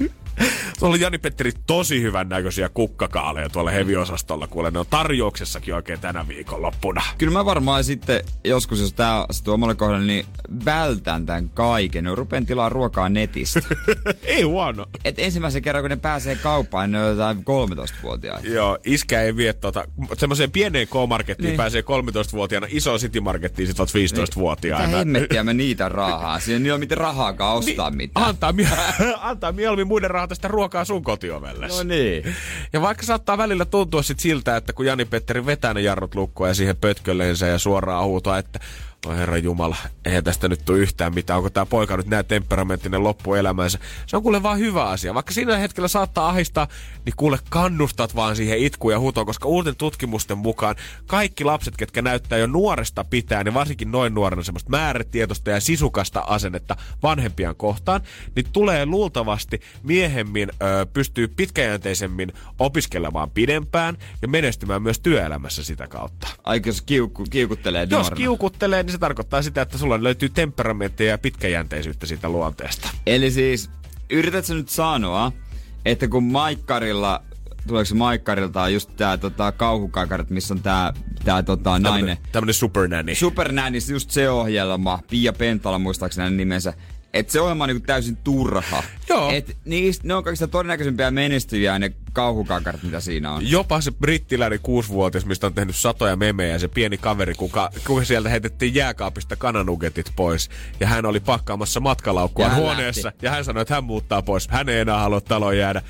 [0.79, 6.27] Tuolla oli Jani-Petteri tosi hyvän näköisiä kukkakaaleja tuolla heviosastolla, kuule ne on tarjouksessakin oikein tänä
[6.27, 7.01] viikonloppuna.
[7.17, 10.25] Kyllä mä varmaan sitten joskus, jos tää astuu omalle kohdalle, niin
[10.65, 12.05] vältän tämän kaiken.
[12.17, 13.61] Rupean tilaa ruokaa netistä.
[14.23, 14.85] ei huono.
[15.05, 18.47] Et ensimmäisen kerran, kun ne pääsee kauppaan, ne on jotain 13-vuotiaita.
[18.47, 19.85] Joo, iskä ei vie tota,
[20.17, 21.57] semmoiseen pieneen K-markettiin Niin.
[21.57, 24.85] pääsee 13-vuotiaana, isoon City-markettiin sit oot 15-vuotiaana.
[24.85, 26.39] Mitä hemmettiä mä niitä rahaa?
[26.39, 28.25] Siinä ei ole mitään rahaakaan ostaa mitään.
[28.27, 28.67] Antaa, mie-
[29.21, 31.67] antaa mieluummin muiden rahata sitä ruokaa sun kotiovelle.
[31.67, 32.35] No niin.
[32.73, 36.53] Ja vaikka saattaa välillä tuntua sit siltä, että kun Jani-Petteri vetää ne jarrut lukkoon ja
[36.53, 38.59] siihen pötkölleensä ja suoraan huutoa, että
[39.05, 41.37] Oi herra Jumala, eihän tästä nyt tule yhtään mitään.
[41.37, 43.79] Onko tämä poika nyt näin temperamenttinen loppuelämänsä?
[44.07, 45.13] Se on kuule vaan hyvä asia.
[45.13, 46.67] Vaikka siinä hetkellä saattaa ahistaa,
[47.05, 50.75] niin kuule kannustat vaan siihen itkuun ja huutoon, koska uuden tutkimusten mukaan
[51.07, 56.19] kaikki lapset, ketkä näyttää jo nuoresta pitää, niin varsinkin noin nuorena semmoista määrätietoista ja sisukasta
[56.19, 58.01] asennetta vanhempiaan kohtaan,
[58.35, 66.27] niin tulee luultavasti miehemmin ö, pystyy pitkäjänteisemmin opiskelemaan pidempään ja menestymään myös työelämässä sitä kautta.
[66.43, 68.15] Aika jos kiukku, kiukuttelee Jos nuorena.
[68.15, 72.89] kiukuttelee, niin se tarkoittaa sitä, että sulla löytyy temperamenttia ja pitkäjänteisyyttä siitä luonteesta.
[73.05, 73.69] Eli siis,
[74.09, 75.31] yritätkö nyt sanoa,
[75.85, 77.23] että kun Maikkarilla,
[77.67, 80.93] tuleeko se Maikkarilta just tää tota, kauhukakarat, missä on tää,
[81.25, 82.17] tää tota, nainen.
[82.31, 83.15] Tämmönen supernanny.
[83.15, 86.73] Supernänis, just se ohjelma, Pia Pentala muistaakseni hänen nimensä.
[87.15, 88.83] Että se ohjelma on niinku täysin turha.
[89.09, 89.31] Joo.
[89.31, 93.49] Et niistä, ne on kaikista todennäköisimpiä menestyjiä ne kauhukakarat, mitä siinä on.
[93.51, 98.03] Jopa se brittiläinen kuusivuotias, mistä on tehnyt satoja memejä, ja se pieni kaveri, kuka, kuka
[98.05, 100.49] sieltä heitettiin jääkaapista kananugetit pois.
[100.79, 103.05] Ja hän oli pakkaamassa matkalaukkua Ja huoneessa.
[103.07, 103.25] lähti.
[103.25, 104.47] Ja hän sanoi, että hän muuttaa pois.
[104.47, 105.81] Hän ei enää halua taloon jäädä.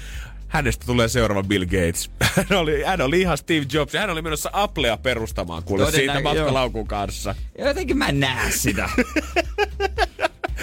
[0.47, 2.11] Hänestä tulee seuraava Bill Gates.
[2.49, 3.93] Hän oli, hän oli ihan Steve Jobs.
[3.93, 7.35] Ja hän oli menossa Applea perustamaan kuule siitä matkalaukun kanssa.
[7.59, 8.89] Jotenkin mä en näe sitä.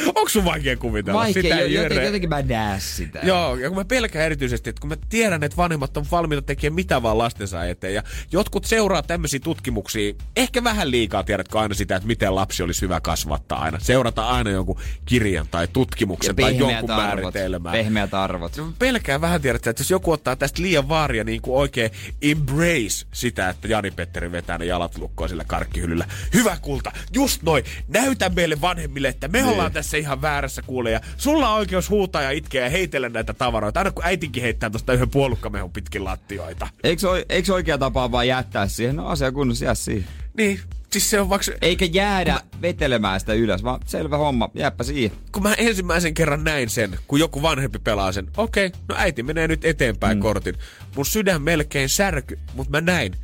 [0.16, 2.04] Onko sun vaikea kuvitella Vaikea, sitä, jo- Jere?
[2.04, 3.20] jotenkin, mä en näe sitä.
[3.22, 6.74] Joo, ja kun mä pelkään erityisesti, että kun mä tiedän, että vanhemmat on valmiita tekemään
[6.74, 11.96] mitä vaan lastensa eteen, ja jotkut seuraa tämmöisiä tutkimuksia, ehkä vähän liikaa tiedätkö aina sitä,
[11.96, 13.78] että miten lapsi olisi hyvä kasvattaa aina.
[13.80, 17.72] Seurata aina jonkun kirjan tai tutkimuksen tai jonkun määritelmää.
[17.72, 18.56] Pehmeät arvot.
[18.56, 21.90] Mä pelkään vähän tiedätkö, että jos joku ottaa tästä liian vaaria niin kuin oikein
[22.22, 26.06] embrace sitä, että Jani-Petteri vetää ne jalat lukkoon sillä karkkihyllyllä.
[26.34, 27.64] Hyvä kulta, just noin.
[27.88, 30.90] Näytä meille vanhemmille, että me ollaan tässä ihan väärässä kuule.
[30.90, 33.80] Ja sulla on oikeus huutaa ja itkeä ja heitellä näitä tavaroita.
[33.80, 36.68] Aina kun äitinkin heittää tosta yhden puolukkamehun pitkin lattioita.
[36.84, 38.96] Eikö, eikö oikea tapa vaan jättää siihen?
[38.96, 40.08] No asia kunnossa jää siihen.
[40.36, 40.60] Niin,
[40.92, 41.52] siis se on vaikka...
[41.62, 45.18] Eikä jäädä vetelemään sitä ylös, vaan selvä homma, jääpä siihen.
[45.32, 49.22] kun mä ensimmäisen kerran näin sen, kun joku vanhempi pelaa sen, okei, okay, no äiti
[49.22, 50.22] menee nyt eteenpäin mm.
[50.22, 50.54] kortin.
[50.96, 53.14] Mun sydän melkein särky, mutta mä näin,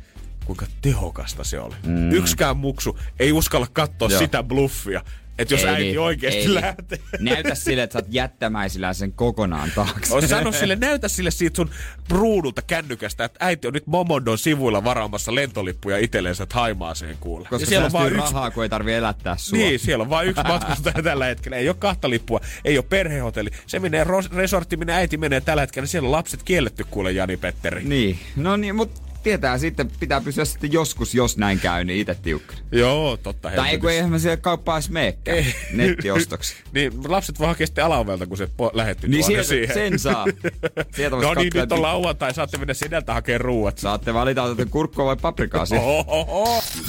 [0.45, 1.75] kuinka tehokasta se oli.
[1.85, 2.11] Mm.
[2.11, 4.19] Yksikään muksu ei uskalla katsoa Joo.
[4.19, 5.01] sitä bluffia,
[5.39, 6.55] että jos Ei äiti niin, oikeasti ei niin.
[6.55, 6.99] lähtee.
[7.19, 10.15] Näytä sille, että sä oot jättämäisillä sen kokonaan taakse.
[10.15, 11.69] On sano sille, näytä sille siitä sun
[12.09, 17.47] ruudulta kännykästä, että äiti on nyt Momondon sivuilla varaamassa lentolippuja itsellensä Haimaaseen kuule.
[17.49, 19.57] Koska ja siellä on vaan yksi rahaa, kun ei tarvi elättää sua.
[19.57, 21.57] Niin, siellä on vain yksi matkustaja tällä hetkellä.
[21.57, 23.49] Ei ole kahta lippua, ei ole perhehotelli.
[23.67, 25.87] Se menee ros- resortti, minne äiti menee tällä hetkellä.
[25.87, 27.83] Siellä on lapset kielletty kuule Jani Petteri.
[27.83, 32.15] Niin, no niin, mut tietää sitten, pitää pysyä sitten joskus, jos näin käy, niin itse
[32.15, 32.59] tiukkana.
[32.71, 33.49] Joo, totta.
[33.55, 36.55] Tai ei kun eihän mä siellä kauppaa edes meekään nettiostoksi.
[36.73, 39.91] niin lapset voi hakea sitten alaovelta, kun se po- lähetty Niin tuonne sieltä, siihen.
[39.91, 40.25] sen saa.
[40.95, 43.77] Sieltä No niin, nyt on lauantai, saatte mennä sinältä hakemaan ruuat.
[43.77, 45.85] Saatte valita, otatte kurkkua vai paprikaa siihen.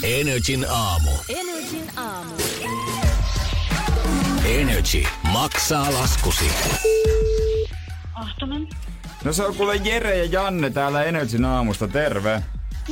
[0.03, 1.11] Energin aamu.
[1.29, 2.35] Energin aamu.
[4.45, 6.45] Energy maksaa laskusi.
[8.15, 8.69] Ahtonen.
[9.25, 12.43] No se on kuule Jere ja Janne täällä Energyn aamusta, terve.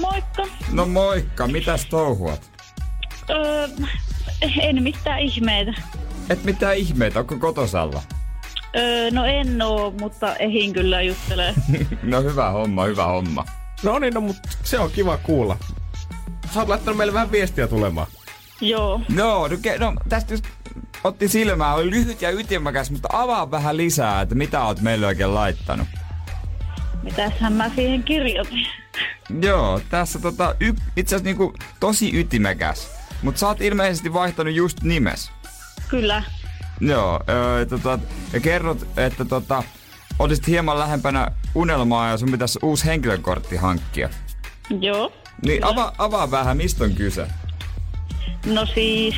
[0.00, 0.42] Moikka.
[0.72, 2.50] No moikka, mitäs touhuat?
[3.30, 3.68] Öö,
[4.60, 5.72] en mitään ihmeitä.
[6.30, 8.02] Et mitään ihmeitä, onko kotosalla?
[8.76, 11.54] Öö, no en oo, mutta ehin kyllä juttelee.
[12.02, 13.44] No hyvä homma, hyvä homma.
[13.82, 15.56] No niin, no, mutta se on kiva kuulla.
[16.54, 18.06] Sä oot laittanut meille vähän viestiä tulemaan.
[18.60, 19.00] Joo.
[19.08, 20.44] No, no, no tästä just
[21.04, 25.34] otti silmää, oli lyhyt ja ytimäkäs, mutta avaa vähän lisää, että mitä oot meille oikein
[25.34, 25.88] laittanut.
[27.08, 28.66] Mitäshän mä siihen kirjoitin?
[29.42, 32.90] Joo, tässä tota, y- itse asiassa niinku tosi ytimekäs.
[33.22, 35.30] Mutta sä oot ilmeisesti vaihtanut just nimes.
[35.88, 36.22] Kyllä.
[36.80, 37.98] Joo, öö, tota,
[38.32, 39.62] ja kerrot, että tota,
[40.18, 44.08] olisit hieman lähempänä unelmaa ja sun pitäisi uusi henkilökortti hankkia.
[44.80, 45.12] Joo.
[45.46, 47.26] Niin avaa, avaa vähän, mistä on kyse.
[48.46, 49.14] No siis,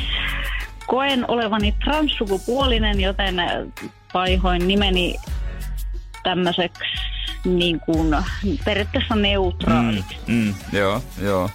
[0.87, 3.35] koen olevani transsukupuolinen, joten
[4.13, 5.15] vaihoin nimeni
[6.23, 6.83] tämmöiseksi
[7.45, 8.15] niin kuin
[8.65, 10.17] periaatteessa neutraaliksi.
[10.27, 11.49] Mm, joo, joo.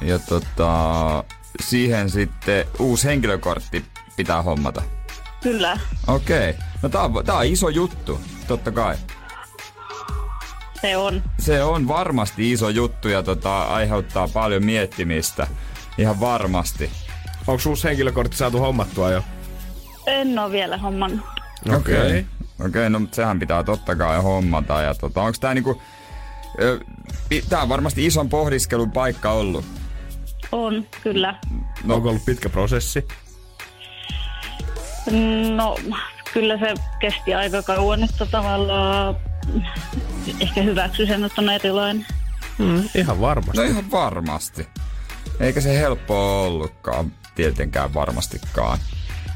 [0.00, 1.24] Ja tota,
[1.60, 3.84] siihen sitten uusi henkilökortti
[4.16, 4.82] pitää hommata.
[5.42, 6.54] Kyllä, Okei.
[6.82, 8.96] No tää on, tää on iso juttu, totta kai.
[10.80, 11.22] se on.
[11.38, 15.46] Se on varmasti iso juttu ja tota, aiheuttaa paljon miettimistä.
[15.98, 16.90] Ihan varmasti.
[17.46, 19.22] Onko uusi henkilökortti saatu hommattua jo?
[20.06, 21.22] En ole vielä homman.
[21.76, 21.96] Okei.
[21.96, 22.24] Okay.
[22.66, 24.82] Okei, no mutta sehän pitää totta kai hommata.
[24.82, 25.82] Ja tota, onks tää niinku...
[26.62, 26.80] ö,
[27.28, 29.64] pi- Tää on varmasti ison pohdiskelun paikka ollut.
[30.52, 31.34] On, kyllä.
[31.84, 31.94] No.
[31.94, 33.08] Onko ollut pitkä prosessi?
[35.56, 35.76] No,
[36.32, 39.16] kyllä se kesti aika kauan, että tavallaan
[40.40, 42.06] ehkä hyväksy sen, että on erilainen.
[42.58, 43.56] Mm, ihan varmasti.
[43.58, 44.68] No ihan varmasti.
[45.40, 48.78] Eikä se helppoa ollutkaan, tietenkään varmastikaan.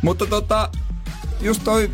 [0.03, 0.71] Mutta tota,
[1.41, 1.91] just toi,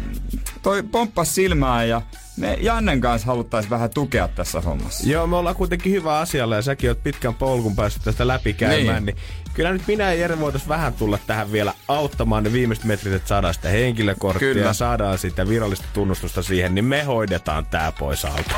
[0.67, 2.03] toi pomppas silmään ja
[2.37, 5.09] me Jannen kanssa haluttais vähän tukea tässä hommassa.
[5.09, 9.17] Joo, me ollaan kuitenkin hyvä asialla ja säkin oot pitkän polkun päässyt tästä läpikäymään, niin.
[9.17, 13.15] niin kyllä nyt minä ja Jere voitais vähän tulla tähän vielä auttamaan ne viimeiset metrit,
[13.15, 14.67] että saadaan sitä henkilökorttia Kyllä.
[14.67, 18.55] ja saadaan sitä virallista tunnustusta siihen, niin me hoidetaan tää pois alta.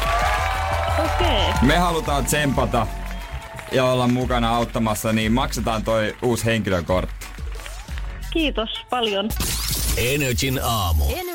[0.98, 1.52] Okei.
[1.62, 2.86] Me halutaan tsempata
[3.72, 7.26] ja olla mukana auttamassa, niin maksetaan toi uusi henkilökortti.
[8.32, 9.28] Kiitos paljon.
[9.96, 11.04] Energin aamu.
[11.04, 11.27] Aamu.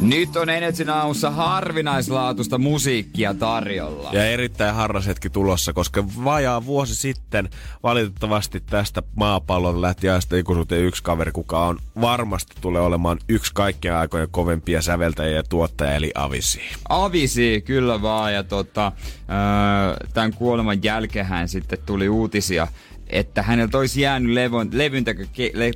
[0.00, 4.10] Nyt on Energin aamussa harvinaislaatuista musiikkia tarjolla.
[4.12, 7.48] Ja erittäin harras hetki tulossa, koska vajaa vuosi sitten
[7.82, 13.94] valitettavasti tästä maapallon lähti ajasta ikuisuuteen yksi kaveri, kuka on varmasti tulee olemaan yksi kaikkien
[13.94, 16.60] aikojen kovempia säveltäjiä ja tuottaja, eli Avisi.
[16.88, 18.34] Avisi, kyllä vaan.
[18.34, 22.66] Ja tota, öö, tämän kuoleman jälkeen sitten tuli uutisia,
[23.06, 25.70] että häneltä olisi jäänyt levon, levyn, teko, ke, le,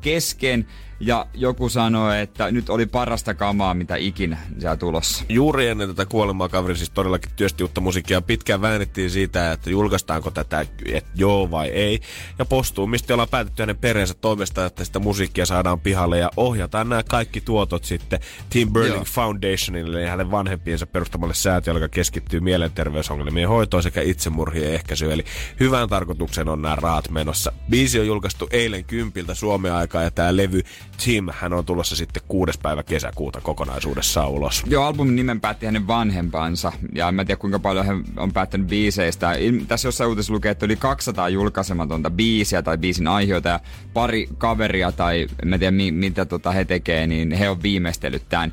[0.00, 0.66] kesken.
[1.04, 5.24] Ja joku sanoi, että nyt oli parasta kamaa, mitä ikinä siellä tulossa.
[5.28, 8.20] Juuri ennen tätä kuolemaa kaveri siis todellakin työsti uutta musiikkia.
[8.20, 12.00] Pitkään väännettiin siitä, että julkaistaanko tätä, että joo vai ei.
[12.38, 17.02] Ja postuumisti ollaan päätetty hänen perheensä toimesta, että sitä musiikkia saadaan pihalle ja ohjataan nämä
[17.02, 19.04] kaikki tuotot sitten Team Burning Joo.
[19.04, 25.12] Foundationille ja hänen vanhempiensa perustamalle säätiölle, joka keskittyy mielenterveysongelmien hoitoon sekä itsemurhien ehkäisyyn.
[25.12, 25.24] Eli
[25.60, 27.52] hyvään tarkoitukseen on nämä rahat menossa.
[27.70, 30.62] Biisi on julkaistu eilen kympiltä Suomen aikaa ja tämä levy
[31.04, 34.62] Team, hän on tulossa sitten kuudes päivä kesäkuuta kokonaisuudessaan ulos.
[34.66, 36.72] Joo, albumin nimen päätti hänen vanhempansa.
[36.94, 39.32] Ja en mä tiedä kuinka paljon hän on päättänyt biiseistä.
[39.34, 43.60] Il- Tässä jossain uutisessa lukee, että yli 200 julkaisematonta biisiä tai biisin aiheita ja
[43.94, 48.28] pari kaveria tai en mä tiedä mi- mitä tota he tekee, niin he on viimeistellyt
[48.28, 48.52] tämän.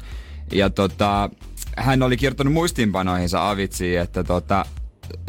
[0.51, 1.29] Ja tota,
[1.77, 4.65] hän oli kirjoittanut muistiinpanoihinsa Avitsiin, että tota,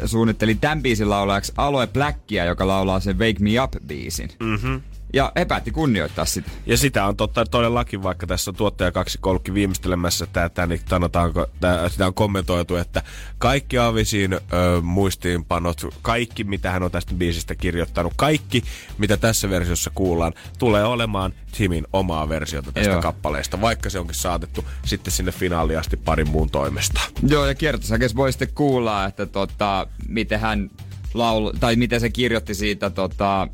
[0.05, 4.29] suunnitteli tämän biisin laulajaksi Aloe Blackia, joka laulaa sen Wake Me Up-biisin.
[4.39, 4.81] Mm-hmm.
[5.13, 6.51] Ja he päätti kunnioittaa sitä.
[6.65, 11.47] Ja sitä on totta todellakin, vaikka tässä on tuottaja kaksi kolkki viimeistelemässä tätä, niin sanotaanko,
[11.59, 13.03] tää, sitä on kommentoitu, että
[13.37, 14.39] kaikki Avisin ö,
[14.81, 18.63] muistiinpanot, kaikki mitä hän on tästä biisistä kirjoittanut, kaikki
[18.97, 23.01] mitä tässä versiossa kuullaan, tulee olemaan Timin omaa versiota tästä Joo.
[23.01, 27.01] kappaleesta, vaikka se onkin saatettu sitten sinne finaaliin asti parin muun toimesta.
[27.27, 30.69] Joo, ja kiertosäkeessä voi sitten kuulla, että tota, miten hän
[31.13, 33.47] laul, tai miten se kirjoitti siitä tota,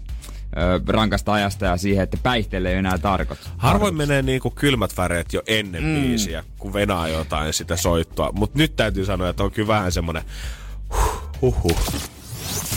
[0.57, 3.49] ö, rankasta ajasta ja siihen, että päihteelle ei enää tarkoita.
[3.57, 5.95] Harvoin menee niinku kylmät väreet jo ennen mm.
[5.95, 8.31] biisiä, kun venaa jotain sitä soittoa.
[8.31, 10.23] Mutta nyt täytyy sanoa, että on kyllä vähän semmonen,
[11.41, 11.77] Huhhuh.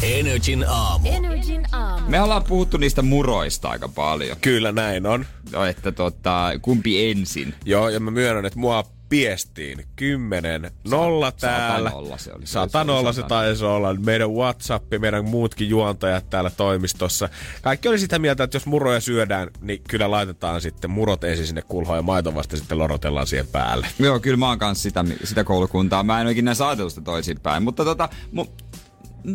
[0.03, 1.09] Energin aamu.
[1.09, 2.11] Energin aamu.
[2.11, 4.37] Me ollaan puhuttu niistä muroista aika paljon.
[4.41, 5.27] Kyllä näin on.
[5.53, 7.55] No, että tota, kumpi ensin?
[7.65, 9.85] Joo, ja mä myönnän, että mua piestiin.
[9.97, 11.91] Kymmenen nolla täällä.
[11.91, 12.47] nolla se oli.
[12.47, 13.95] Sata Se taisi olla.
[13.95, 17.29] Meidän Whatsapp, meidän muutkin juontajat täällä toimistossa.
[17.63, 21.63] Kaikki oli sitä mieltä, että jos muroja syödään, niin kyllä laitetaan sitten murot ensin sinne
[21.63, 23.87] kulhoon ja maito vasta sitten lorotellaan siihen päälle.
[23.99, 26.03] Joo, kyllä mä oon kanssa sitä, sitä koulukuntaa.
[26.03, 27.63] Mä en ole ikinä ajatellut sitä toisinpäin.
[27.63, 28.47] Mutta tota, mu,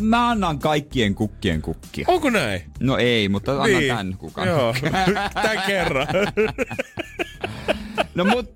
[0.01, 2.05] mä annan kaikkien kukkien kukkia.
[2.07, 2.61] Onko näin?
[2.79, 3.95] No ei, mutta annan niin.
[3.95, 4.47] tän kukan.
[4.47, 4.75] Joo,
[5.33, 6.07] tän kerran.
[8.15, 8.55] No mut,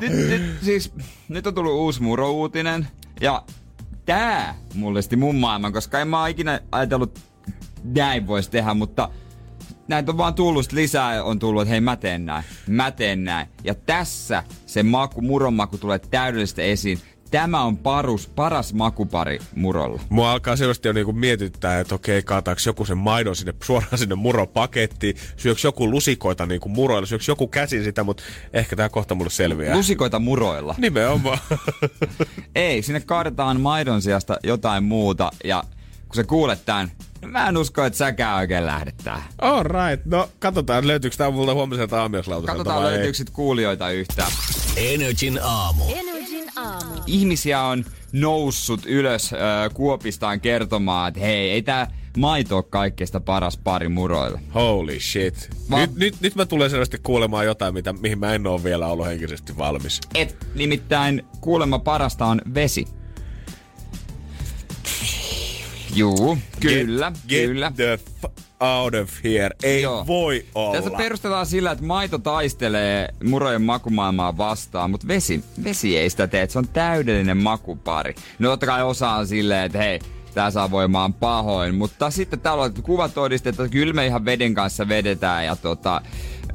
[0.00, 0.92] nyt, nyt, siis,
[1.28, 2.88] nyt on tullut uusi muro-uutinen.
[3.20, 3.42] Ja
[4.04, 7.20] tää mullisti mun maailman, koska en mä ikinä ajatellut,
[7.84, 9.10] näin voisi tehdä, mutta
[9.88, 13.46] näitä on vaan tullut lisää on tullut, että hei mä teen näin, mä teen näin.
[13.64, 16.98] Ja tässä se maku, muron maku tulee täydellisesti esiin.
[17.30, 20.00] Tämä on parus, paras makupari murolla.
[20.08, 24.14] Mua alkaa selvästi jo niinku mietittää, että okei, kaataako joku sen maidon sinne suoraan sinne
[24.14, 29.30] muropakettiin, syöks joku lusikoita niinku muroilla, syöks joku käsin sitä, mutta ehkä tää kohta mulle
[29.30, 29.76] selviää.
[29.76, 30.74] Lusikoita muroilla.
[30.78, 31.38] Nimenomaan.
[32.54, 35.64] Ei, sinne kaadetaan maidon sijasta jotain muuta ja
[36.08, 39.22] kun sä kuulet tän, niin mä en usko, että säkään oikein lähdet tähän.
[39.38, 40.06] All right.
[40.06, 44.32] No, katsotaan, löytyykö tää multa huomiselta aamiaislautaselta Katsotaan löytyykö sit kuulijoita yhtään.
[44.76, 45.84] Energin aamu.
[45.84, 46.17] Energin aamu.
[47.06, 49.38] Ihmisiä on noussut ylös äh,
[49.74, 54.40] kuopistaan kertomaan, että hei, ei tää maito ole kaikkeista paras pari muroilla.
[54.54, 55.50] Holy shit.
[55.70, 58.86] Va- Nyt, nyt, nyt mä tulen selvästi kuulemaan jotain, mitä, mihin mä en oo vielä
[58.86, 60.00] ollut henkisesti valmis.
[60.14, 62.84] Et nimittäin kuulemma parasta on vesi.
[65.98, 67.72] Juu, kyllä, get, kyllä.
[67.76, 68.30] Get the
[68.60, 69.50] out of here.
[69.62, 70.06] Ei Joo.
[70.06, 70.76] voi olla.
[70.76, 76.48] Tässä perustellaan sillä, että maito taistelee murojen makumaailmaa vastaan, mutta vesi, vesi ei sitä tee,
[76.48, 78.14] se on täydellinen makupari.
[78.38, 80.00] No totta kai osa on silleen, että hei,
[80.34, 84.88] tää saa voimaan pahoin, mutta sitten täällä on kuvatodiste, että kyllä me ihan veden kanssa
[84.88, 86.02] vedetään ja tota,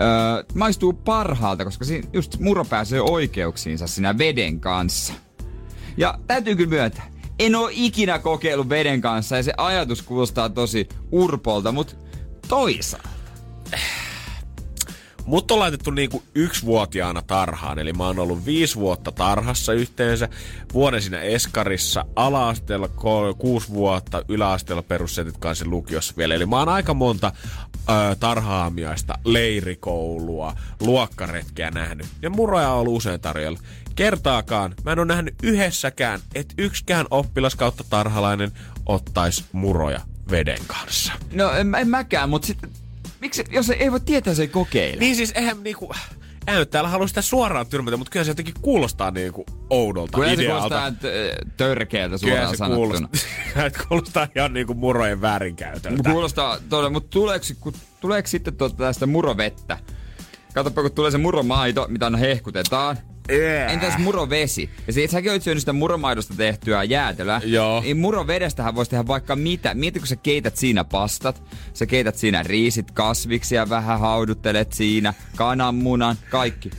[0.02, 5.14] öö, maistuu parhaalta, koska siinä just muro pääsee oikeuksiinsa siinä veden kanssa.
[5.98, 7.13] Ja täytyy kyllä myöntää,
[7.46, 11.96] en oo ikinä kokeillut veden kanssa ja se ajatus kuulostaa tosi urpolta, mutta
[12.48, 13.10] toisaalta.
[15.26, 20.30] Mut on laitettu niinku yksivuotiaana tarhaan, eli mä oon ollut viisi vuotta tarhassa yhteensä,
[20.74, 22.90] vuoden siinä Eskarissa, ala-asteella
[23.38, 26.36] kuusi vuotta, yläasteella perussetit kanssa lukiossa vielä.
[26.36, 27.32] Eli mä oon aika monta
[27.90, 32.08] ö, tarhaamiaista, leirikoulua, luokkaretkeä nähnyt.
[32.22, 33.60] Ja muroja on ollut usein tarjolla.
[33.96, 38.52] Kertaakaan mä en ole nähnyt yhdessäkään, että yksikään oppilas kautta tarhalainen
[38.86, 40.02] ottaisi muroja
[40.32, 41.14] veden kanssa.
[41.34, 42.70] No en, en mäkään, mutta sitten
[43.22, 45.00] miksi, jos ei voi tietää, se ei kokeile.
[45.00, 45.92] Niin siis eihän niinku...
[46.48, 50.28] Eihän nyt täällä halua sitä suoraan tyrmätä, mutta kyllä se jotenkin kuulostaa niinku oudolta Kyllä
[50.28, 50.60] se idealta.
[50.70, 53.08] kuulostaa t- törkeältä Kyllä suoraan se sanottuna.
[53.08, 56.10] kuulostaa, että kuulostaa ihan niinku murojen väärinkäytöltä.
[56.12, 59.78] Kuulostaa todella, mutta tuleeko, kun, tuleeko sitten tuota tästä murovettä?
[60.54, 62.98] Katsoppa, kun tulee se muromaito, mitä aina hehkutetaan.
[63.32, 63.74] Yeah.
[63.74, 64.70] Entäs murovesi?
[64.88, 67.42] Ja se, säkin olet syönyt sitä muromaidosta tehtyä jäätelöä.
[67.46, 67.82] Joo.
[67.82, 69.74] Niin murovedestähän voisi tehdä vaikka mitä.
[69.74, 76.18] Mieti, kun sä keität siinä pastat, sä keität siinä riisit kasviksia, vähän hauduttelet siinä, kananmunan,
[76.30, 76.72] kaikki.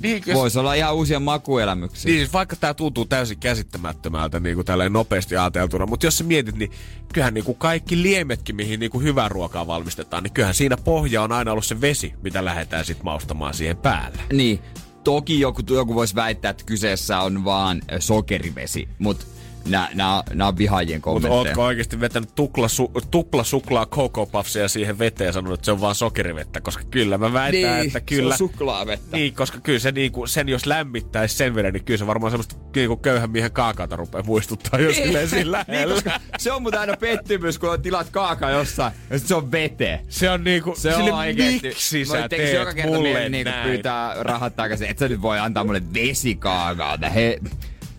[0.00, 2.08] Niin, jos, Voisi olla ihan uusia makuelämyksiä.
[2.10, 6.24] niin, siis vaikka tää tuntuu täysin käsittämättömältä niin kuin tälleen nopeasti ajateltuna, mutta jos sä
[6.24, 6.70] mietit, niin
[7.12, 11.22] kyllähän niin kuin kaikki liemetkin, mihin niin kuin hyvää ruokaa valmistetaan, niin kyllähän siinä pohja
[11.22, 14.18] on aina ollut se vesi, mitä lähdetään sitten maustamaan siihen päälle.
[14.32, 14.60] Niin,
[15.06, 19.26] toki joku, joku voisi väittää, että kyseessä on vaan sokerivesi, mutta
[19.70, 21.34] nämä on vihaajien Mutta kommentteja.
[21.34, 25.72] ootko oikeasti vetänyt tupla, su, tupla suklaa Cocoa Puffsia siihen veteen ja sanonut, että se
[25.72, 26.60] on vaan sokerivettä?
[26.60, 28.36] Koska kyllä mä väitän, niin, että kyllä...
[28.36, 29.16] se on suklaavettä.
[29.16, 32.56] Niin, koska kyllä se niinku, sen jos lämmittäisi sen veden, niin kyllä se varmaan semmoista
[32.74, 36.96] niinku köyhän miehen kaakaata rupeaa muistuttaa, jos silleen siinä niin, koska se on muuten aina
[37.00, 40.00] pettymys, kun tilat kaakaa jossain ja sit se on vete.
[40.08, 41.68] Se on niinku, Se sille, on oikeesti.
[41.68, 45.38] miksi sä tekis teet joka kerta mulle niinku pyytää rahat takaisin, että sä nyt voi
[45.38, 47.08] antaa mulle vesikaakaota.
[47.08, 47.38] He,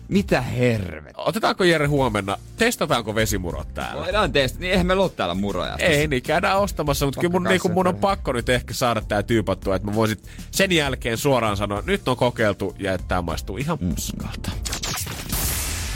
[0.08, 1.14] mitä hervet?
[1.16, 4.02] Otetaanko Jere huomenna, testataanko vesimurot täällä?
[4.02, 5.76] Voidaan testata, niin eihän meillä ole täällä muroja.
[5.78, 9.22] Ei niin, käydään ostamassa, mutta kyllä mun, niinku, mun on pakko nyt ehkä saada tää
[9.22, 10.18] tyypattua, että mä voisin
[10.50, 14.50] sen jälkeen suoraan sanoa, että nyt on kokeiltu ja että tää maistuu ihan puskalta.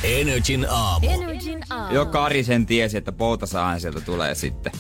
[0.04, 1.08] Energin aamu.
[1.10, 1.94] Energin aamu.
[1.94, 4.72] Jo Kari sen tiesi, että poutasaahan sieltä tulee sitten.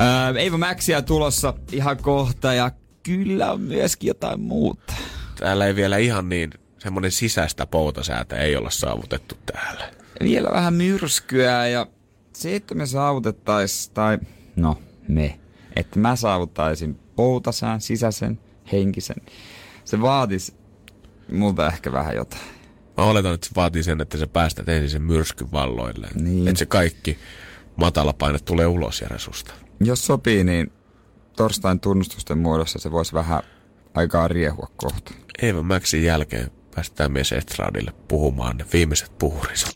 [0.00, 2.70] Öö, Eivo Maxia tulossa ihan kohta ja
[3.02, 4.94] kyllä on myöskin jotain muuta.
[5.38, 6.50] Täällä ei vielä ihan niin
[6.82, 9.90] semmonen sisäistä poutasäätä ei olla saavutettu täällä.
[10.22, 11.86] Vielä vähän myrskyä ja
[12.32, 14.18] se, että me saavutettais, tai
[14.56, 15.38] no me,
[15.76, 18.38] että mä saavuttaisin poutasään, sisäisen,
[18.72, 19.16] henkisen,
[19.84, 20.56] se vaatis
[21.32, 22.42] multa ehkä vähän jotain.
[22.96, 26.08] Mä oletan, että se vaatii sen, että sä päästät ensin sen myrskyn valloille.
[26.14, 26.48] Niin.
[26.48, 27.18] Että se kaikki
[27.76, 29.54] matala paine tulee ulos Jeresusta.
[29.80, 30.72] Jos sopii, niin
[31.36, 33.42] torstain tunnustusten muodossa se voisi vähän
[33.94, 35.12] aikaa riehua kohta.
[35.42, 39.66] Eeva Maxin jälkeen päästään mies Estradille puhumaan ne viimeiset puhurinsa.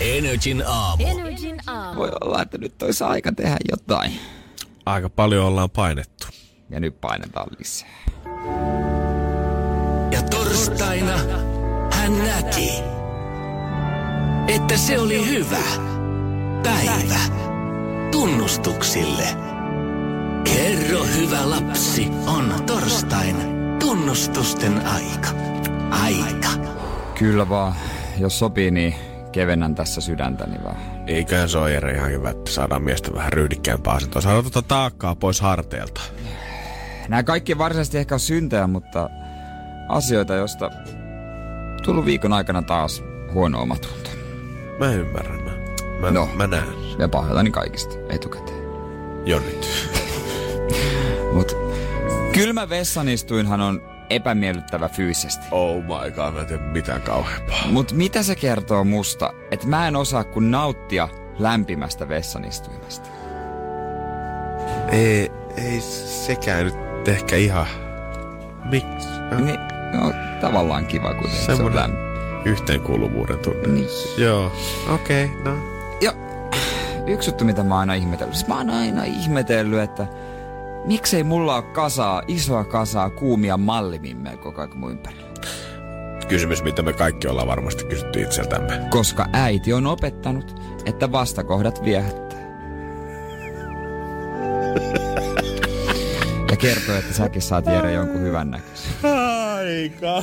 [0.00, 1.06] Energin aamu.
[1.06, 2.00] Energin aamu.
[2.00, 4.12] Voi olla, että nyt olisi aika tehdä jotain.
[4.86, 6.26] Aika paljon ollaan painettu.
[6.70, 7.88] Ja nyt painetaan lisää.
[10.10, 11.18] Ja torstaina
[11.92, 12.70] hän näki,
[14.48, 15.64] että se oli hyvä
[16.62, 17.20] päivä
[18.10, 19.28] tunnustuksille.
[20.44, 23.36] Kerro hyvä lapsi, on torstain
[23.78, 25.49] tunnustusten aika.
[25.90, 26.48] Aika.
[27.18, 27.74] Kyllä vaan,
[28.18, 28.94] jos sopii, niin
[29.32, 30.76] kevennän tässä sydäntäni vaan.
[31.06, 34.22] Eiköhän se ole Jere ihan hyvä, että saadaan miestä vähän ryhdikkäämpää asentoa.
[34.22, 36.00] Saadaan tuota taakkaa pois harteilta.
[37.08, 39.10] Nämä kaikki varsinaisesti ehkä on syntejä, mutta
[39.88, 40.70] asioita, joista
[41.84, 43.02] tullut viikon aikana taas
[43.34, 44.10] huono omatunto.
[44.78, 45.40] Mä ymmärrän.
[45.40, 45.50] Mä,
[46.00, 46.28] mä, No.
[46.34, 46.68] mä näen.
[46.98, 48.60] Ja pahoillani kaikista etukäteen.
[49.26, 49.68] Jo nyt.
[51.34, 51.56] Mut
[52.32, 55.46] kylmä vessanistuinhan on epämiellyttävä fyysisesti.
[55.50, 57.66] Oh my god, mä en tiedä mitään kauheampaa.
[57.70, 61.08] Mut mitä se kertoo musta, että mä en osaa kun nauttia
[61.38, 63.08] lämpimästä vessanistuimesta?
[64.92, 65.80] Ei, ei
[66.26, 67.66] sekään nyt ehkä ihan...
[68.64, 69.08] Miksi?
[69.44, 69.60] Niin,
[69.92, 71.56] no tavallaan kiva kuitenkin.
[71.56, 72.00] Se on lämmin.
[72.44, 73.68] yhteenkuuluvuuden tunne.
[73.68, 73.88] Niin.
[74.18, 74.52] Joo,
[74.94, 75.56] okei, okay, no.
[76.00, 76.12] Ja
[77.06, 78.34] yksi juttu, mitä mä oon aina ihmetellyt.
[78.34, 80.06] Siis mä oon aina ihmetellyt, että
[80.84, 85.30] miksei mulla ole kasaa, isoa kasaa kuumia mallimimmejä koko ajan mun ympärillä.
[86.28, 88.80] Kysymys, mitä me kaikki ollaan varmasti kysytty itseltämme.
[88.90, 92.40] Koska äiti on opettanut, että vastakohdat viehättää.
[96.50, 98.92] Ja kertoo, että säkin saat Jere jonkun hyvän näköisen.
[99.02, 100.22] Aika.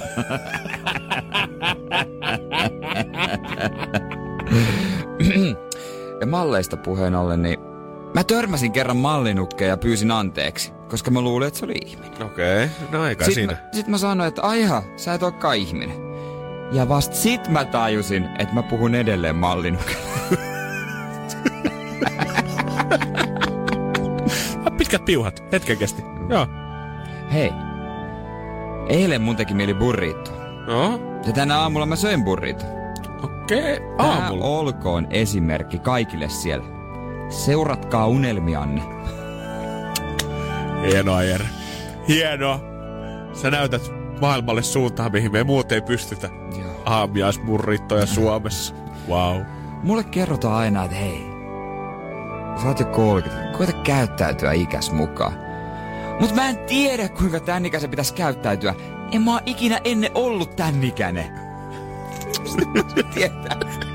[6.19, 7.59] Ja malleista puheen ollen, niin
[8.17, 12.23] mä törmäsin kerran mallinukkeen ja pyysin anteeksi, koska mä luulin, että se oli ihminen.
[12.23, 12.69] Okei, okay.
[12.91, 13.53] no eikä Sitten siinä.
[13.53, 15.97] mä, sit mä sanoin, että aiha, sä et olekaan ihminen.
[16.71, 19.97] Ja vasta sit mä tajusin, että mä puhun edelleen mallinukkeen.
[24.77, 26.03] Pitkät piuhat, hetken kesti.
[26.29, 26.47] Joo.
[27.33, 27.51] Hei,
[28.89, 30.31] eilen mun teki mieli burrito.
[30.67, 32.65] No, Ja tänä aamulla mä söin burrito.
[33.23, 33.77] okei.
[33.77, 33.97] Okay.
[33.97, 34.45] Tää Aamulla.
[34.45, 36.76] olkoon esimerkki kaikille siellä.
[37.29, 38.81] Seuratkaa unelmianne.
[40.87, 41.45] Hienoa, Jere.
[42.07, 42.59] Hienoa.
[43.33, 46.29] Sä näytät maailmalle suuntaan, mihin me muut ei pystytä.
[46.59, 46.81] Joo.
[46.85, 48.75] Aamiaisburrittoja Suomessa.
[49.09, 49.41] Wow.
[49.83, 51.25] Mulle kerrotaan aina, että hei,
[52.61, 55.33] sä oot jo 30, koita käyttäytyä ikäs mukaan.
[56.19, 58.75] Mut mä en tiedä, kuinka tän ikäisen pitäisi käyttäytyä.
[59.11, 61.25] En mä oo ikinä ennen ollut tän ikäinen.
[63.13, 63.86] Tietää.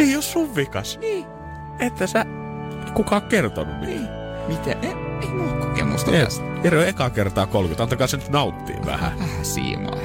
[0.00, 0.98] Ei oo sun vikas.
[1.00, 1.26] Niin,
[1.78, 2.24] Että sä
[2.94, 3.86] kukaan kertonut niin.
[3.96, 4.08] niin.
[4.48, 4.78] Miten?
[4.82, 4.90] Ei,
[5.22, 6.44] ei mulla ole kokemusta Ei, tästä.
[6.64, 7.82] Jere on ekaa kertaa 30.
[7.82, 9.18] Antakaa se nyt nauttia vähän.
[9.18, 9.96] Vähän siimaa.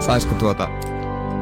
[0.00, 0.68] Saisko tuota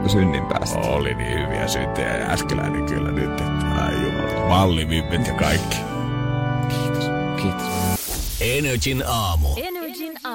[0.07, 0.79] synnin päästä?
[0.79, 3.31] Oli niin hyviä syntejä ja äskeläinen kyllä nyt.
[3.31, 3.45] että
[3.85, 4.49] Ai jumala.
[4.49, 5.77] Mallimimmet ja kaikki.
[6.69, 7.11] Kiitos.
[7.43, 7.67] Kiitos.
[8.41, 9.49] Energin aamu.
[9.57, 10.34] Energin aamu.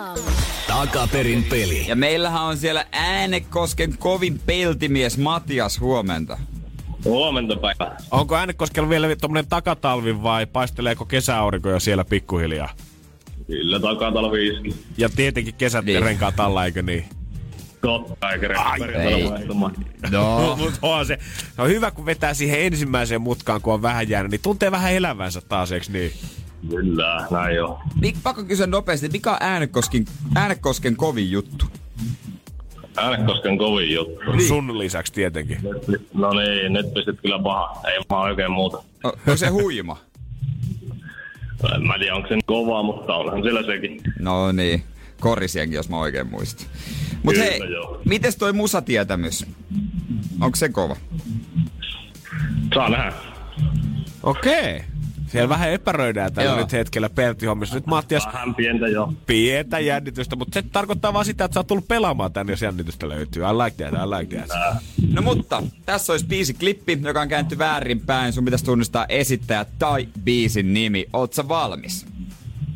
[0.69, 1.87] Takaperin peli.
[1.87, 6.37] Ja meillähän on siellä Äänekosken kovin peltimies Matias huomenta.
[7.05, 7.95] Huomenta päivä.
[8.11, 12.69] Onko Äänekoskella vielä tommonen takatalvi vai paisteleeko kesäaurinko jo siellä pikkuhiljaa?
[13.47, 14.75] Kyllä takatalviiski.
[14.97, 15.93] Ja tietenkin kesät Niin.
[15.93, 16.03] niin.
[16.05, 17.05] renkaat alla, eikö niin?
[17.81, 19.29] Totta, eikä Ai, ei.
[20.11, 20.55] No.
[20.59, 21.19] Mut on se,
[21.55, 24.93] se on hyvä, kun vetää siihen ensimmäiseen mutkaan, kun on vähän jäänyt, niin tuntee vähän
[24.93, 26.11] elävänsä taas, eikö niin?
[26.69, 27.77] Kyllä, näin on.
[28.01, 30.05] Mik, pakko kysyä nopeasti, mikä on Äänekosken,
[30.35, 31.65] Äänekosken kovin juttu?
[32.97, 34.31] Äänekosken kovin juttu.
[34.31, 34.47] Niin.
[34.47, 35.57] Sun lisäksi tietenkin.
[35.87, 37.81] Nyt- No niin, nyt pistit kyllä paha.
[37.87, 38.77] Ei vaan oikein muuta.
[38.77, 39.97] O, onko se huima?
[41.75, 44.01] En mä tiedä, onko se niin kovaa, mutta onhan siellä sekin.
[44.19, 44.83] No niin,
[45.19, 46.67] korisienkin, jos mä oikein muistan.
[47.23, 48.01] Mut Kyllä, hei, joo.
[48.05, 49.45] mites toi musatietämys?
[50.41, 50.95] Onko se kova?
[52.75, 53.13] Saa nähdä.
[54.23, 54.81] Okei.
[55.31, 56.59] Siellä vähän epäröidään tällä Joo.
[56.59, 57.75] nyt hetkellä peltihommissa.
[57.75, 59.13] Nyt Mattias Vähän pientä jo.
[59.25, 63.09] pientä jännitystä, mutta se tarkoittaa vaan sitä, että sä oot tullut pelaamaan tänne, jos jännitystä
[63.09, 63.43] löytyy.
[63.43, 64.77] I like that, I like that.
[65.13, 68.33] No mutta, tässä olisi biisi klippi, joka on käänty väärinpäin.
[68.33, 71.05] Sun pitäisi tunnistaa esittäjä tai biisin nimi.
[71.13, 72.05] Oot sä valmis?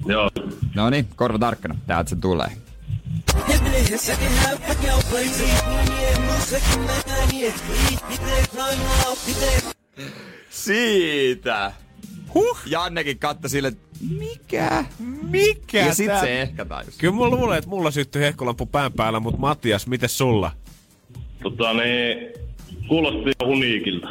[0.05, 0.29] Joo.
[0.75, 1.75] No niin, korva tarkkana.
[1.87, 2.49] Täältä se tulee.
[10.49, 11.71] Siitä!
[12.33, 12.57] Huh?
[12.65, 13.87] Jannekin katsoi sille, että
[14.19, 14.85] mikä?
[15.29, 16.97] Mikä Ja sit tää- se ehkä tajus.
[16.97, 20.51] Kyllä mulla luulee, että mulla syttyi hehkulampu pään päällä, mutta Matias, miten sulla?
[21.43, 22.33] Tota niin,
[22.87, 24.07] kuulosti uniikilta.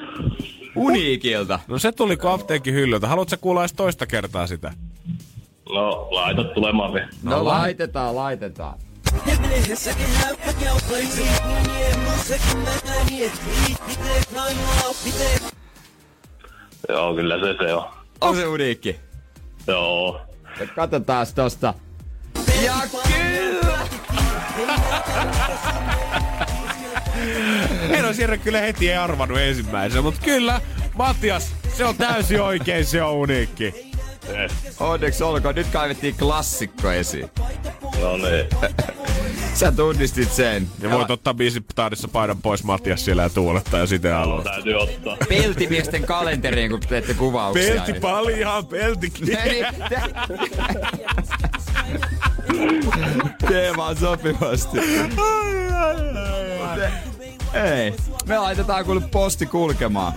[0.77, 1.61] Uniikilta.
[1.69, 3.09] No se tuli kuin apteekin hyllyltä.
[3.09, 4.73] Haluatko kuulla edes toista kertaa sitä?
[5.75, 7.09] No, laita tulemaan vielä.
[7.23, 8.79] No, no laitetaan, laitetaan.
[16.89, 17.85] Joo, kyllä se se on.
[18.23, 19.01] On se uniikki.
[19.67, 20.21] Joo.
[20.75, 21.75] Katsotaan tosta.
[22.65, 22.75] Ja
[23.07, 23.79] kyllä!
[27.91, 30.61] En olisi Jere kyllä heti ei arvannut ensimmäisenä, mutta kyllä,
[30.95, 33.93] Matias, se on täysin oikein, se on uniikki.
[34.81, 37.31] Onneksi olkoon, nyt kaivettiin klassikko esiin.
[38.01, 38.47] No niin.
[39.55, 40.69] Sä tunnistit sen.
[40.83, 44.51] Ja voit ottaa biisin taadissa paidan pois Matias siellä ja tuulettaa ja sitten alusta.
[44.51, 45.17] Täytyy ottaa.
[45.29, 47.75] Peltimiesten kalenteriin, kun teette kuvauksia.
[47.83, 50.03] Pelti paljon, pelti Niin, te-
[53.49, 54.79] Teemaan sopivasti.
[57.55, 57.95] Ei.
[58.27, 60.13] Me laitetaan kuule posti kulkemaan.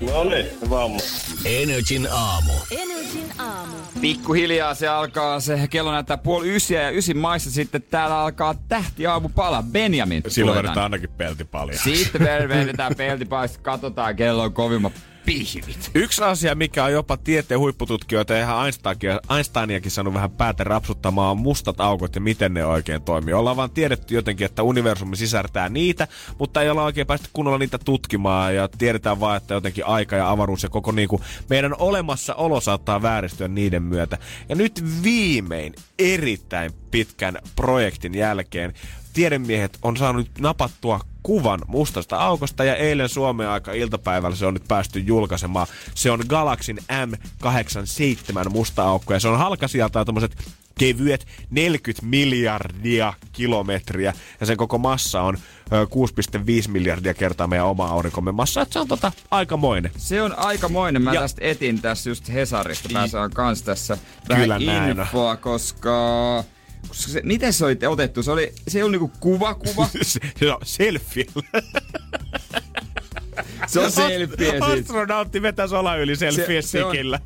[0.00, 0.98] No niin, hyvä aamu.
[1.44, 2.52] Energin aamu.
[2.70, 3.76] Energin aamu.
[4.00, 9.06] Pikkuhiljaa se alkaa, se kello näyttää puoli ysiä ja ysin maissa sitten täällä alkaa tähti
[9.06, 9.62] aamu pala.
[9.62, 10.22] Benjamin.
[10.28, 11.78] Silloin vedetään ainakin pelti paljon.
[11.78, 14.92] Sitten vedetään peltipaista, katsotaan kello on kovimmat
[15.26, 15.90] pihvit.
[15.94, 21.30] Yksi asia, mikä on jopa tieteen huippututkijoita ja ihan Einsteinia- Einsteiniakin saanut vähän päätä rapsuttamaan,
[21.30, 23.34] on mustat aukot ja miten ne oikein toimii.
[23.34, 26.08] Ollaan vaan tiedetty jotenkin, että universumi sisältää niitä,
[26.38, 30.30] mutta ei olla oikein päästy kunnolla niitä tutkimaan ja tiedetään vaan, että jotenkin aika ja
[30.30, 31.20] avaruus ja koko niinku
[31.50, 34.18] meidän olemassaolo saattaa vääristyä niiden myötä.
[34.48, 38.74] Ja nyt viimein erittäin pitkän projektin jälkeen
[39.16, 44.68] tiedemiehet on saanut napattua kuvan mustasta aukosta ja eilen Suomen aika iltapäivällä se on nyt
[44.68, 45.66] päästy julkaisemaan.
[45.94, 50.36] Se on Galaxin M87 musta aukko ja se on halka sieltä tommoset
[50.78, 55.38] kevyet 40 miljardia kilometriä ja sen koko massa on
[55.72, 55.86] ö,
[56.64, 58.62] 6,5 miljardia kertaa meidän oma aurinkomme massa.
[58.62, 59.90] Et se on tota aikamoinen.
[59.96, 61.02] Se on aikamoinen.
[61.02, 62.88] Mä Ja- tästä etin tässä just Hesarista.
[62.92, 63.98] Pääsään kans tässä
[64.28, 65.06] Kyllä vähän näin on.
[65.06, 66.44] infoa, koska...
[66.88, 68.22] koska se, miten se oli otettu?
[68.22, 69.88] Se oli, se oli niinku kuva, kuva.
[70.02, 71.26] se, se on selfie.
[73.66, 74.66] Se on selfie siitä.
[74.66, 77.20] Astronautti vetää sola yli selfie Se- se on- sikillä.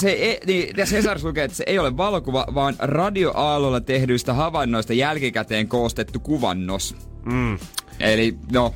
[0.00, 4.92] Se ei, niin, tässä Hesarissa lukee, että se ei ole valokuva, vaan radioaallolla tehdyistä havainnoista
[4.92, 6.96] jälkikäteen koostettu kuvannos.
[7.24, 7.58] Mm.
[8.00, 8.74] Eli no,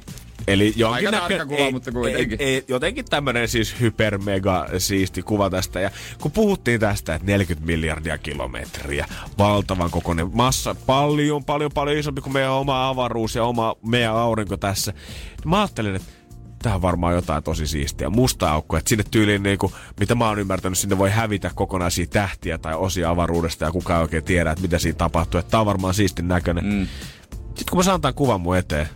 [0.48, 2.40] Eli Aika jonkin tarkka kuva, mutta kuitenkin.
[2.40, 5.80] Ei, ei, jotenkin tämmönen siis hyper mega siisti kuva tästä.
[5.80, 5.90] Ja
[6.20, 9.06] kun puhuttiin tästä, että 40 miljardia kilometriä,
[9.38, 14.56] valtavan kokoinen massa, paljon, paljon, paljon isompi kuin meidän oma avaruus ja oma meidän aurinko
[14.56, 14.92] tässä.
[14.92, 16.24] Niin mä ajattelin, että
[16.64, 18.10] Tää on varmaan jotain tosi siistiä.
[18.10, 22.58] Musta aukko, että sinne tyyliin niinku, mitä mä oon ymmärtänyt, sinne voi hävitä kokonaisia tähtiä
[22.58, 25.38] tai osia avaruudesta ja kukaan ei oikein tiedä, että mitä siinä tapahtuu.
[25.38, 26.64] Että tää on varmaan siistin näköinen.
[26.64, 26.86] Mm.
[27.30, 28.88] Sitten kun mä saan tämän kuvan mun eteen,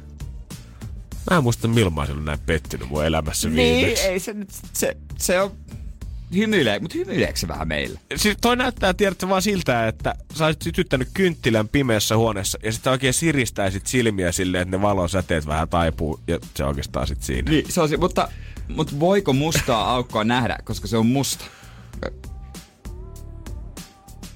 [1.30, 4.04] Mä en muista milloin mä näin pettynyt mun elämässä niin, viimeksi.
[4.04, 5.52] ei se nyt, se, se on
[6.36, 8.00] hymyilee, mutta hymyileekö se vähän meillä?
[8.16, 12.90] Siis toi näyttää, tiedätkö, vaan siltä, että sä olisit sytyttänyt kynttilän pimeässä huoneessa ja sitten
[12.90, 17.50] oikein siristäisit silmiä silleen, että ne valon säteet vähän taipuu ja se oikeastaan sit siinä.
[17.50, 18.28] Niin, se on, mutta,
[18.68, 21.44] mutta voiko mustaa aukkoa nähdä, koska se on musta?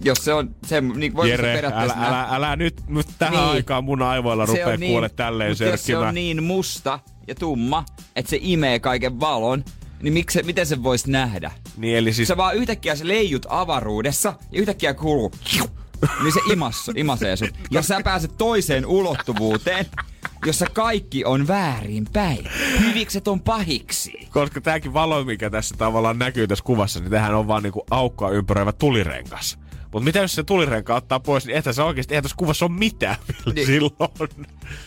[0.04, 2.20] Jos se on, se, niin voiko se Jere, älä, periaatteessa nähdä?
[2.20, 3.44] älä, älä, nyt, nyt tähän Niin.
[3.50, 6.98] aikaan mun aivoilla Se rupeaa niin, kuule tälleen jos se on niin musta
[7.28, 7.84] ja tumma,
[8.16, 9.64] että se imee kaiken valon,
[10.02, 11.50] niin miksi, se- miten se voisi nähdä?
[11.76, 15.32] Niin eli siis Sä vaan yhtäkkiä se leijut avaruudessa ja yhtäkkiä kuuluu
[16.22, 17.50] niin se imas, imasee sut.
[17.70, 19.86] Ja sä pääset toiseen ulottuvuuteen,
[20.46, 22.48] jossa kaikki on väärin päin.
[22.80, 24.28] Hyvikset on pahiksi.
[24.30, 28.30] koska tääkin valo, mikä tässä tavallaan näkyy tässä kuvassa, niin tähän on vaan niinku aukkoa
[28.30, 29.58] ympäröivä tulirengas.
[29.92, 32.72] Mutta mitä jos se tulirenka ottaa pois, niin eihän se oikeasti, eihän tässä kuvassa ole
[32.72, 33.16] mitään
[33.54, 33.66] Niin.
[33.66, 33.94] silloin.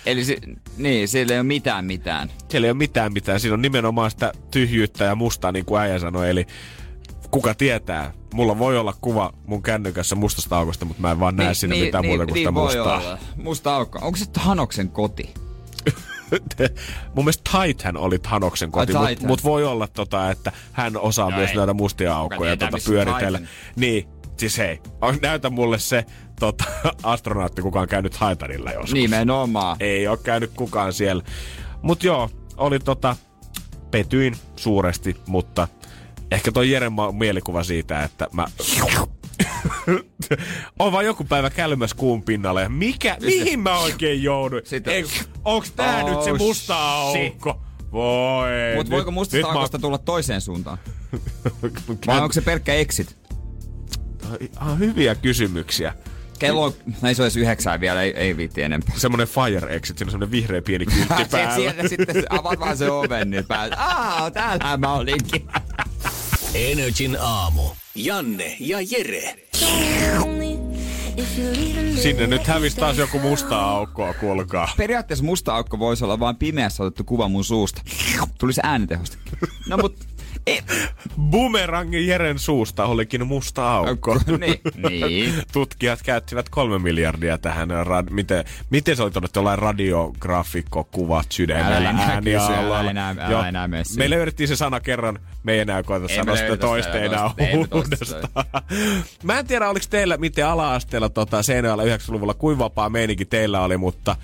[0.06, 0.42] Eli si-
[0.78, 2.32] niin, sillä ei ole mitään mitään.
[2.50, 3.40] Siellä ei ole mitään mitään.
[3.40, 6.30] Siinä on nimenomaan sitä tyhjyyttä ja mustaa, niin kuin äijä sanoi.
[6.30, 6.46] Eli
[7.32, 8.14] kuka tietää.
[8.34, 11.76] Mulla voi olla kuva mun kännykässä mustasta aukosta, mutta mä en vaan näe Niin, sinne
[11.76, 12.98] mitään muuta kuin sitä voi mustaa.
[13.00, 13.18] olla.
[13.36, 14.00] Musta aukko.
[14.02, 15.34] Onko se Hanoksen koti?
[17.16, 21.38] mun mielestä Titan oli Hanoksen koti, mutta mut voi olla, tota, että hän osaa No
[21.38, 21.56] myös ei.
[21.56, 23.38] näitä mustia aukkoja tota, pyöritellä.
[23.38, 23.54] Titan?
[23.76, 24.08] Niin,
[24.38, 26.06] siis hei, on, näytä mulle se
[26.40, 26.64] tota,
[27.04, 28.94] astronautti, kuka on käynyt Titanilla joskus.
[28.94, 29.78] Nimenomaan.
[29.80, 31.24] Ei ole käynyt kukaan siellä.
[31.82, 33.16] Mut joo, oli tota,
[33.92, 35.68] petyin suuresti, mutta
[36.32, 38.46] ehkä toi Jeren mielikuva siitä, että mä...
[40.80, 42.62] on vaan joku päivä kälmäs kuun pinnalle.
[42.62, 43.18] ja Mikä?
[43.22, 44.62] Mihin mä oikein jouduin?
[44.66, 45.06] Sitten- Ei,
[45.46, 46.76] onks tää Oh, nyt se musta
[47.12, 47.32] shit.
[47.32, 47.62] aukko?
[47.92, 48.50] Voi.
[48.76, 50.78] Mutta voiko mustasta nyt mä- aukosta tulla toiseen suuntaan?
[52.08, 53.18] Vai onko se pelkkä exit?
[54.56, 55.94] Ah, hyviä kysymyksiä.
[56.40, 58.96] Kello on, no ei se olisi yhdeksää vielä, ei, ei viitti enempää.
[58.98, 61.56] Semmonen fire exit, siinä on semmonen vihreä pieni kyltti päällä.
[61.56, 63.80] sieltä sitten avaat vaan se oven, niin pääset.
[63.80, 65.48] Aa, täällä mä olinkin.
[66.54, 67.62] Energin aamu.
[67.96, 69.36] Janne ja Jere.
[72.02, 74.70] Sinne nyt hävisi taas joku musta aukkoa, kuulkaa.
[74.78, 77.82] Periaatteessa musta aukko voisi olla vain pimeässä otettu kuva mun suusta.
[78.38, 79.18] Tulisi äänitehosta.
[79.68, 80.15] No mut...
[81.22, 84.16] Bumerangin Jeren suusta olikin musta aukko.
[84.40, 85.34] niin, niin.
[85.52, 87.70] Tutkijat käyttivät kolme miljardia tähän.
[87.70, 92.80] Rad, miten, miten se oli todettu jollain radiografikko, kuvat sydämellä, Älä enää ääni kysy, alla.
[92.80, 93.68] älä enää- älä.
[93.98, 98.46] Me löydettiin se sana kerran, me ei enää koeta sanoa sitä toista enää uudestaan.
[99.24, 103.78] Mä en tiedä, oliko teillä miten ala-asteella tota, Seinäjoella 90-luvulla, kuin vapaa meininki teillä oli,
[103.78, 104.16] mutta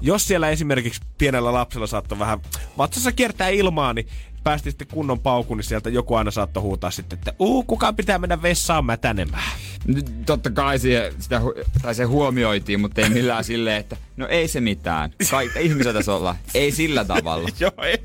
[0.00, 2.40] jos siellä esimerkiksi pienellä lapsella saattoi vähän
[2.78, 4.06] vatsassa kiertää ilmaa, niin
[4.44, 8.18] päästi sitten kunnon paukun, niin sieltä joku aina saattoi huutaa sitten, että uu, kukaan pitää
[8.18, 9.52] mennä vessaan mätänemään.
[9.86, 11.40] Nyt totta kai siihen, sitä,
[11.82, 15.10] tai se huomioitiin, mutta ei millään silleen, että no ei se mitään.
[15.30, 16.36] Kaikki ihmiset tässä olla.
[16.54, 18.04] Ei sillä tavalla, Joo, ei.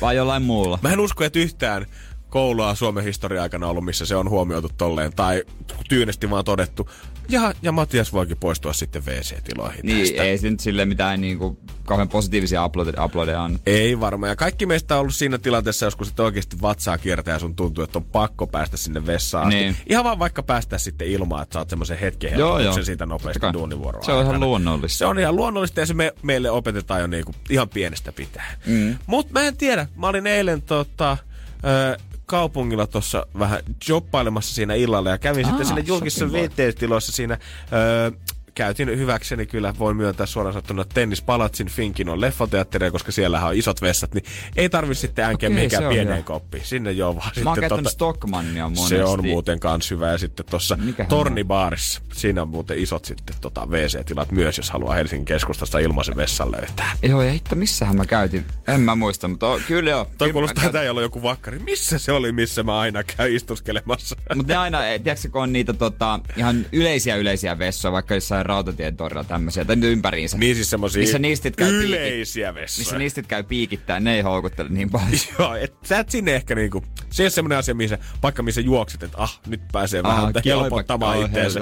[0.00, 0.78] vaan jollain muulla.
[0.82, 1.86] Mä en usko, että yhtään
[2.28, 5.42] koulua Suomen historia aikana ollut, missä se on huomioitu tolleen, tai
[5.88, 6.90] tyynesti vaan todettu,
[7.28, 10.22] ja, ja Matias voikin poistua sitten WC-tiloihin Niin, tästä.
[10.22, 13.58] ei se nyt sille mitään niinku, kauhean positiivisia uploadeja, on.
[13.66, 14.30] Ei varmaan.
[14.30, 17.84] Ja kaikki meistä on ollut siinä tilanteessa, joskus sitten oikeasti vatsaa kiertää ja sun tuntuu,
[17.84, 19.46] että on pakko päästä sinne vessaan.
[19.46, 19.56] asti.
[19.60, 19.76] Niin.
[19.88, 22.82] Ihan vaan vaikka päästä sitten ilmaan, että saat semmoisen hetken Joo, joo.
[22.82, 23.52] siitä nopeasti Totta kai.
[23.52, 24.98] duunivuoroa Se on ihan luonnollista.
[24.98, 28.56] Se on ihan luonnollista ja se me, meille opetetaan jo niinku ihan pienestä pitää.
[28.66, 28.98] Mm.
[29.06, 29.86] Mutta mä en tiedä.
[29.96, 31.16] Mä olin eilen tota,
[31.64, 31.96] ö,
[32.26, 36.70] kaupungilla tuossa vähän jobbailemassa siinä illalla ja kävin Aa, sitten siinä julkisissa shopping board.
[36.72, 37.38] VT-tiloissa siinä
[37.72, 38.12] ö,
[38.54, 44.14] käytin hyväkseni kyllä, voin myöntää suoraan sanottuna Tennispalatsin Finkinon leffoteatteria, koska siellähän on isot vessat,
[44.14, 44.24] niin
[44.56, 46.64] ei tarvi sitten äänkeä mihinkään se on pieneen koppiin.
[46.64, 48.88] Sinne joo vaan Mä sitten tota- Stockmannia monesti.
[48.88, 50.10] se on muuten kans hyvä.
[50.12, 50.78] Ja sitten tuossa
[51.08, 56.52] Tornibaarissa, siinä on muuten isot sitten tota WC-tilat myös, jos haluaa Helsingin keskustasta ilmaisen vessan
[56.52, 56.92] löytää.
[57.02, 58.44] Joo, ja hitto, missähän mä käytin?
[58.68, 60.10] En mä muista, mutta o, kyllä joo.
[60.18, 61.58] Toi kuulostaa, että ei ollut joku vakkari.
[61.58, 64.16] Missä se oli, missä mä aina käyn istuskelemassa?
[64.34, 68.43] Mutta ne aina, eh, tiedätkö kun on niitä tota, ihan yleisiä yleisiä vessoja, vaikka jossain
[68.46, 70.38] rautatien torilla tämmöisiä, tai ympäriinsä.
[70.38, 72.82] Niin siis semmosia Missä nistit käy piikit- yleisiä vessoja.
[72.84, 75.10] Missä nistit käy piikittää, ne ei houkuttele niin paljon.
[75.38, 78.60] Joo, et sä et sinne ehkä niinku, se ei ole semmonen asia, missä, paikka missä
[78.60, 81.60] juokset, että ah, nyt pääsee vähän helpottamaan itteensä.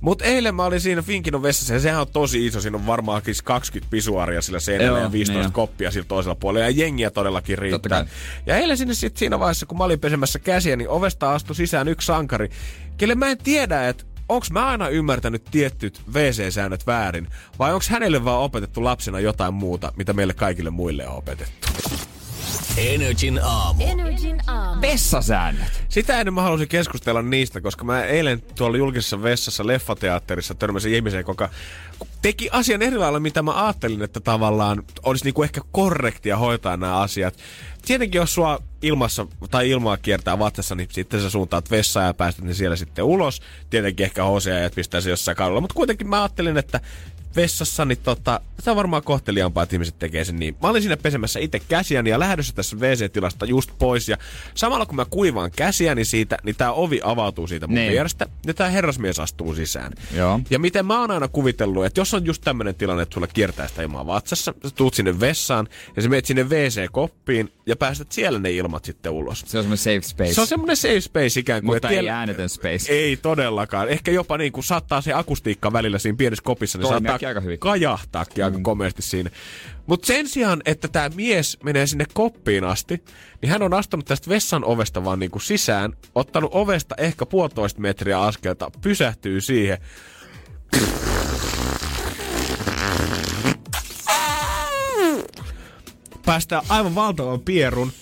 [0.00, 2.60] Mut eilen mä olin siinä Finkinon vessassa ja sehän on tosi iso.
[2.60, 5.52] Siinä on varmaankin 20 pisuaria sillä seinällä Joo, ja 15 niin on.
[5.52, 6.66] koppia sillä toisella puolella.
[6.66, 8.06] Ja jengiä todellakin riittää.
[8.46, 11.88] Ja eilen sinne sit siinä vaiheessa, kun mä olin pesemässä käsiä, niin ovesta astui sisään
[11.88, 12.48] yksi sankari,
[12.96, 18.24] kelle mä en tiedä, että onks mä aina ymmärtänyt tietyt WC-säännöt väärin, vai onks hänelle
[18.24, 21.68] vaan opetettu lapsena jotain muuta, mitä meille kaikille muille on opetettu.
[22.76, 23.84] Energin aamu.
[23.86, 24.80] Energin aamu.
[24.80, 25.84] Vessasäännöt.
[25.88, 31.24] Sitä ennen mä halusin keskustella niistä, koska mä eilen tuolla julkisessa vessassa leffateatterissa törmäsin ihmiseen,
[31.28, 31.48] joka
[32.22, 37.00] teki asian eri lailla, mitä mä ajattelin, että tavallaan olisi niinku ehkä korrektia hoitaa nämä
[37.00, 37.34] asiat.
[37.84, 42.44] Tietenkin jos sua ilmassa tai ilmaa kiertää vatsassa, niin sitten sä suuntaat vessaan ja päästät
[42.44, 43.42] ne siellä sitten ulos.
[43.70, 46.80] Tietenkin ehkä houseja pistää se jossain kadulla, mutta kuitenkin mä ajattelin, että
[47.36, 50.56] vessassa, niin tota, se on varmaan kohteliaampaa, että ihmiset tekee sen niin.
[50.62, 54.08] Mä olin siinä pesemässä itse käsiäni ja lähdössä tässä WC-tilasta just pois.
[54.08, 54.16] Ja
[54.54, 57.92] samalla kun mä kuivaan käsiäni siitä, niin tää ovi avautuu siitä mun Niin.
[57.92, 58.26] vierestä.
[58.46, 59.92] Ja tää herrasmies astuu sisään.
[60.14, 60.40] Joo.
[60.50, 63.68] Ja miten mä oon aina kuvitellut, että jos on just tämmönen tilanne, että sulla kiertää
[63.68, 68.38] sitä ilmaa vatsassa, sä tuut sinne vessaan ja sä meet sinne WC-koppiin ja päästät siellä
[68.38, 69.40] ne ilmat sitten ulos.
[69.46, 70.32] Se on semmoinen safe space.
[70.34, 71.74] Se on semmonen safe space ikään kuin.
[71.76, 72.92] Mutta ei tiellä- äänetön space.
[72.92, 73.88] ei todellakaan.
[73.88, 77.58] Ehkä jopa niin kuin saattaa se akustiikka välillä siinä pienessä kopissa, niin saattaa aika hyvin.
[77.58, 79.30] kajahtaakin aika komeasti siinä.
[79.86, 83.04] Mutta sen sijaan, että tämä mies menee sinne koppiin asti,
[83.42, 87.80] niin hän on astunut tästä vessan ovesta vaan niin kuin sisään, ottanut ovesta ehkä puolitoista
[87.80, 89.78] metriä askelta, pysähtyy siihen.
[96.24, 97.92] Päästää aivan valtavan pierun.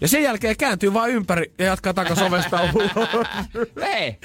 [0.00, 3.26] Ja sen jälkeen kääntyy vaan ympäri ja jatkaa takas ovesta ulos.
[3.82, 4.18] Ei!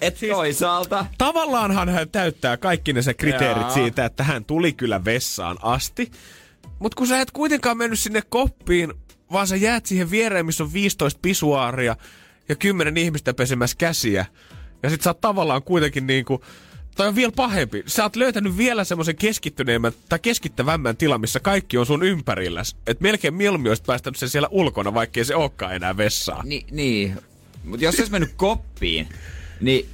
[0.00, 1.06] Et siis, Toisaalta.
[1.18, 3.70] tavallaanhan hän täyttää kaikki ne se kriteerit Jaa.
[3.74, 6.10] siitä, että hän tuli kyllä vessaan asti.
[6.78, 8.92] Mutta kun sä et kuitenkaan mennyt sinne koppiin,
[9.32, 11.96] vaan sä jäät siihen viereen, missä on 15 pisuaaria
[12.48, 14.26] ja 10 ihmistä pesemässä käsiä.
[14.82, 16.44] Ja sit sä oot tavallaan kuitenkin niinku,
[16.96, 17.82] tai on vielä pahempi.
[17.86, 22.62] Sä oot löytänyt vielä semmoisen keskittyneemmän tai keskittävämmän tilan, missä kaikki on sun ympärillä.
[22.86, 26.42] Et melkein mieluummin olisit päästänyt sen siellä ulkona, vaikkei se olekaan enää vessaa.
[26.42, 27.18] Ni, niin.
[27.64, 29.08] Mutta jos se olisi mennyt koppiin,
[29.60, 29.86] niin,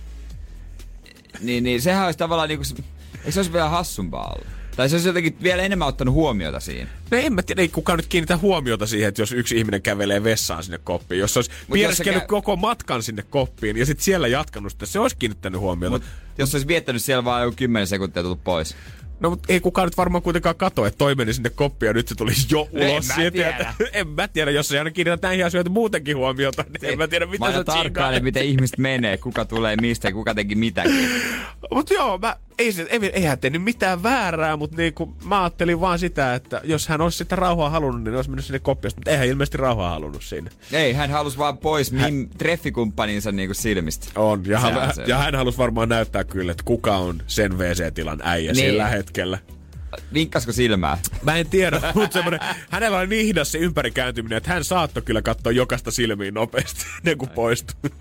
[1.41, 2.75] niin, niin sehän olisi tavallaan niinku, se-
[3.19, 4.53] eikö se olisi vielä hassumpaa ollut?
[4.77, 6.91] Tai se olisi jotenkin vielä enemmän ottanut huomiota siinä.
[7.11, 10.25] No en mä tiedä, ei kukaan nyt kiinnitä huomiota siihen, että jos yksi ihminen kävelee
[10.25, 11.19] vessaan sinne koppiin.
[11.19, 14.73] Jos se olisi jos piereskellyt se kä- koko matkan sinne koppiin ja sitten siellä jatkanut
[14.73, 15.91] sitä, se olisi kiinnittänyt huomiota.
[15.99, 16.03] Mut
[16.39, 18.77] jos olisi viettänyt siellä vaan joku 10 sekuntia tullut pois.
[19.23, 22.09] No mutta ei kukaan nyt varmaan kuitenkaan kato, että toi meni sinne koppiin ja nyt
[22.09, 23.07] se tuli jo No en ulos.
[23.09, 23.31] mä siitä.
[23.31, 23.75] tiedä.
[23.93, 27.27] en mä tiedä, jos se aina kiinnität näihin asioihin muutenkin huomiota, niin en mä tiedä
[27.27, 31.09] mitä Mä sä tarkkailen, miten ihmiset menee, kuka tulee mistä ja kuka teki mitäkin.
[31.75, 35.99] Mutta joo, mä, ei, se, ei, eihän tehnyt mitään väärää, mutta niinku, mä ajattelin vaan
[35.99, 38.93] sitä, että jos hän olisi sitä rauhaa halunnut, niin olisi mennyt sinne koppiin.
[38.97, 40.51] Mutta eihän ilmeisesti rauhaa halunnut siinä.
[40.73, 42.29] Ei, hän halusi vaan pois hän...
[42.39, 44.09] treffikumppaninsa niinku silmistä.
[44.17, 48.21] On, ja, hän, se- ja hän halusi varmaan näyttää kyllä, että kuka on sen WC-tilan
[48.23, 48.63] äijä niin.
[48.63, 48.71] Niin.
[48.71, 49.39] sillä hetkellä.
[50.15, 50.99] Vinkkasko silmää?
[51.23, 52.41] Mä en tiedä, mutta semmoinen,
[52.71, 57.19] hänellä oli niin hidas se ympärikäyntyminen, että hän saattoi kyllä katsoa jokaista silmiin nopeasti, ennen
[57.19, 57.91] kuin poistui.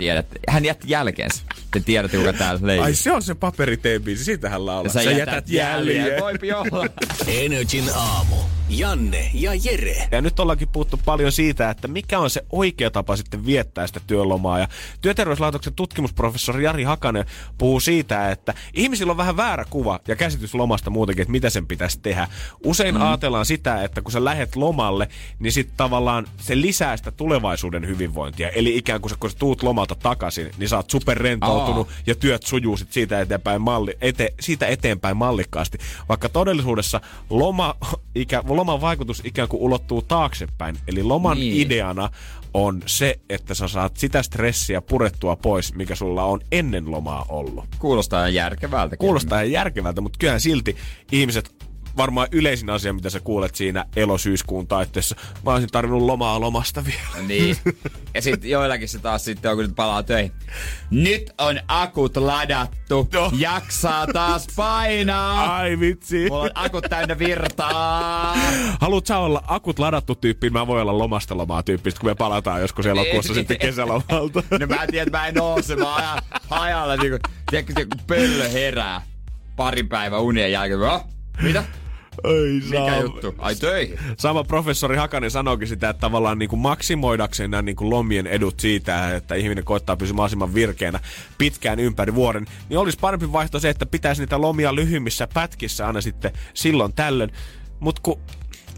[0.00, 1.42] Tiedät, hän jätti jälkeensä.
[1.70, 2.84] Te tiedätte, kuka täällä leijuu.
[2.84, 4.92] Ai se on se paperiteebiisi, siitä hän laulaa.
[4.92, 6.20] Sä, jätät, jäljen.
[6.20, 6.86] Voipi olla.
[7.26, 8.36] Energin aamu.
[8.70, 10.08] Janne ja Jere.
[10.10, 14.00] Ja nyt ollaankin puhuttu paljon siitä, että mikä on se oikea tapa sitten viettää sitä
[14.06, 14.58] työlomaa.
[14.58, 14.68] Ja
[15.00, 17.24] Työterveyslaitoksen tutkimusprofessori Jari Hakanen
[17.58, 21.66] puhuu siitä, että ihmisillä on vähän väärä kuva ja käsitys lomasta muutenkin, että mitä sen
[21.66, 22.28] pitäisi tehdä.
[22.64, 23.02] Usein mm.
[23.02, 28.48] ajatellaan sitä, että kun sä lähet lomalle, niin sitten tavallaan se lisää sitä tulevaisuuden hyvinvointia.
[28.48, 31.94] Eli ikään kuin sä, kun sä tuut lomalta takaisin, niin sä oot superrentoutunut Aa.
[32.06, 35.78] ja työt sujuu sit siitä eteenpäin, malli, ete, siitä eteenpäin mallikkaasti.
[36.08, 37.74] Vaikka todellisuudessa loma,
[38.14, 40.78] ikä, loman vaikutus ikään kuin ulottuu taaksepäin.
[40.88, 41.66] Eli loman Niin.
[41.66, 42.08] ideana
[42.54, 47.64] on se, että sä saat sitä stressiä purettua pois, mikä sulla on ennen lomaa ollut.
[47.78, 48.96] Kuulostaa järkevältä.
[48.96, 50.76] Kuulostaa järkevältä, mutta kyllähän silti
[51.12, 55.16] ihmiset varmaan yleisin asia, mitä sä kuulet siinä elosyyskuun taitteessa.
[55.44, 57.26] Mä olisin tarvinnut lomaa lomasta vielä.
[57.28, 57.56] Niin.
[58.14, 60.32] Ja sitten joillakin se taas sitten on, kun nyt palaa töihin.
[60.90, 63.08] Nyt on akut ladattu.
[63.12, 63.30] Joo.
[63.38, 65.56] Jaksaa taas painaa.
[65.56, 66.28] Ai vitsi.
[66.28, 68.36] Mulla on akut täynnä virtaa.
[68.80, 72.60] Haluat sä olla akut ladattu tyyppi, mä voin olla lomasta lomaa tyyppi, kun me palataan
[72.60, 74.42] joskus elokuussa sitten kesälomalta.
[74.60, 75.76] No mä en tiedä, että mä en oo se.
[75.76, 76.18] Mä ajan
[76.48, 77.18] hajalla niinku,
[77.50, 79.02] tiedätkö, se, kun pöllö herää
[79.56, 80.80] parin päivän unien jälkeen.
[80.80, 81.04] Oh,
[81.42, 81.64] mitä?
[82.24, 83.34] Ei Mikä juttu?
[83.38, 83.98] Ai töihin?
[84.16, 88.60] Sama professori Hakanen sanoikin sitä, että tavallaan niin kuin maksimoidakseen nämä niin kuin lomien edut
[88.60, 91.00] siitä, että ihminen koittaa pysyä mahdollisimman virkeänä
[91.38, 96.00] pitkään ympäri vuoden, niin olisi parempi vaihto se, että pitäisi niitä lomia lyhyimmissä pätkissä aina
[96.00, 97.32] sitten silloin tällöin.
[97.80, 98.20] Mutta kun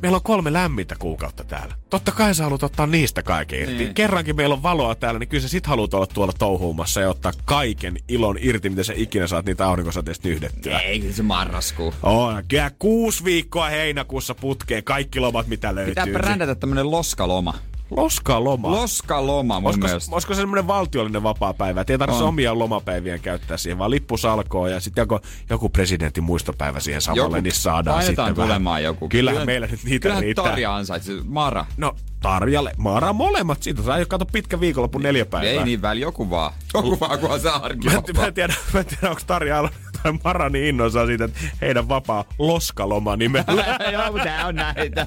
[0.02, 1.74] meillä on kolme lämmintä kuukautta täällä.
[1.90, 3.74] Totta kai sä haluat ottaa niistä kaiken irti.
[3.74, 3.94] Niin.
[3.94, 7.32] Kerrankin meillä on valoa täällä, niin kyllä sä sit haluat olla tuolla touhuumassa ja ottaa
[7.44, 10.78] kaiken ilon irti, mitä sä ikinä saat niitä aurinkosateista nyhdettyä.
[10.78, 11.94] Ei, kyllä se marraskuu.
[12.02, 15.90] On, kyllä kuusi viikkoa heinäkuussa putkeen, kaikki lomat mitä löytyy.
[15.90, 17.54] Pitää brändätä tämmönen loskaloma.
[17.96, 18.70] Loskaa loma.
[18.70, 20.14] Loskaloma mun Olisiko, mielestä.
[20.14, 22.28] olisiko se semmoinen valtiollinen vapaa-päivä, että ei tarvitse On.
[22.28, 25.20] omia lomapäiviä käyttää siihen, vaan lippu salkoon ja sitten joku,
[25.50, 28.82] joku presidentin muistopäivä siihen samalle, Joku- niin saadaan sitten tulemaan vähän.
[28.84, 29.08] joku.
[29.08, 30.44] Kyllähän Kyllä- meillä nyt niitä Kyllähän riittää.
[30.44, 31.12] Tarja ansaitsi.
[31.24, 31.66] Mara.
[31.76, 32.72] No, Tarjalle.
[32.76, 33.62] Maara molemmat.
[33.62, 35.50] Siitä saa jo kato pitkä viikonloppu neljä päivää.
[35.50, 36.52] Ei niin väli, joku vaan.
[36.74, 39.68] Joku vaan, kunhan se arki Mä, mä, en tiedä, mä en tiedä, onko Tarja
[40.02, 43.78] tai Mara niin innoissaan siitä, että heidän vapaa loskaloma nimellä.
[43.92, 45.06] Joo, tää on näitä.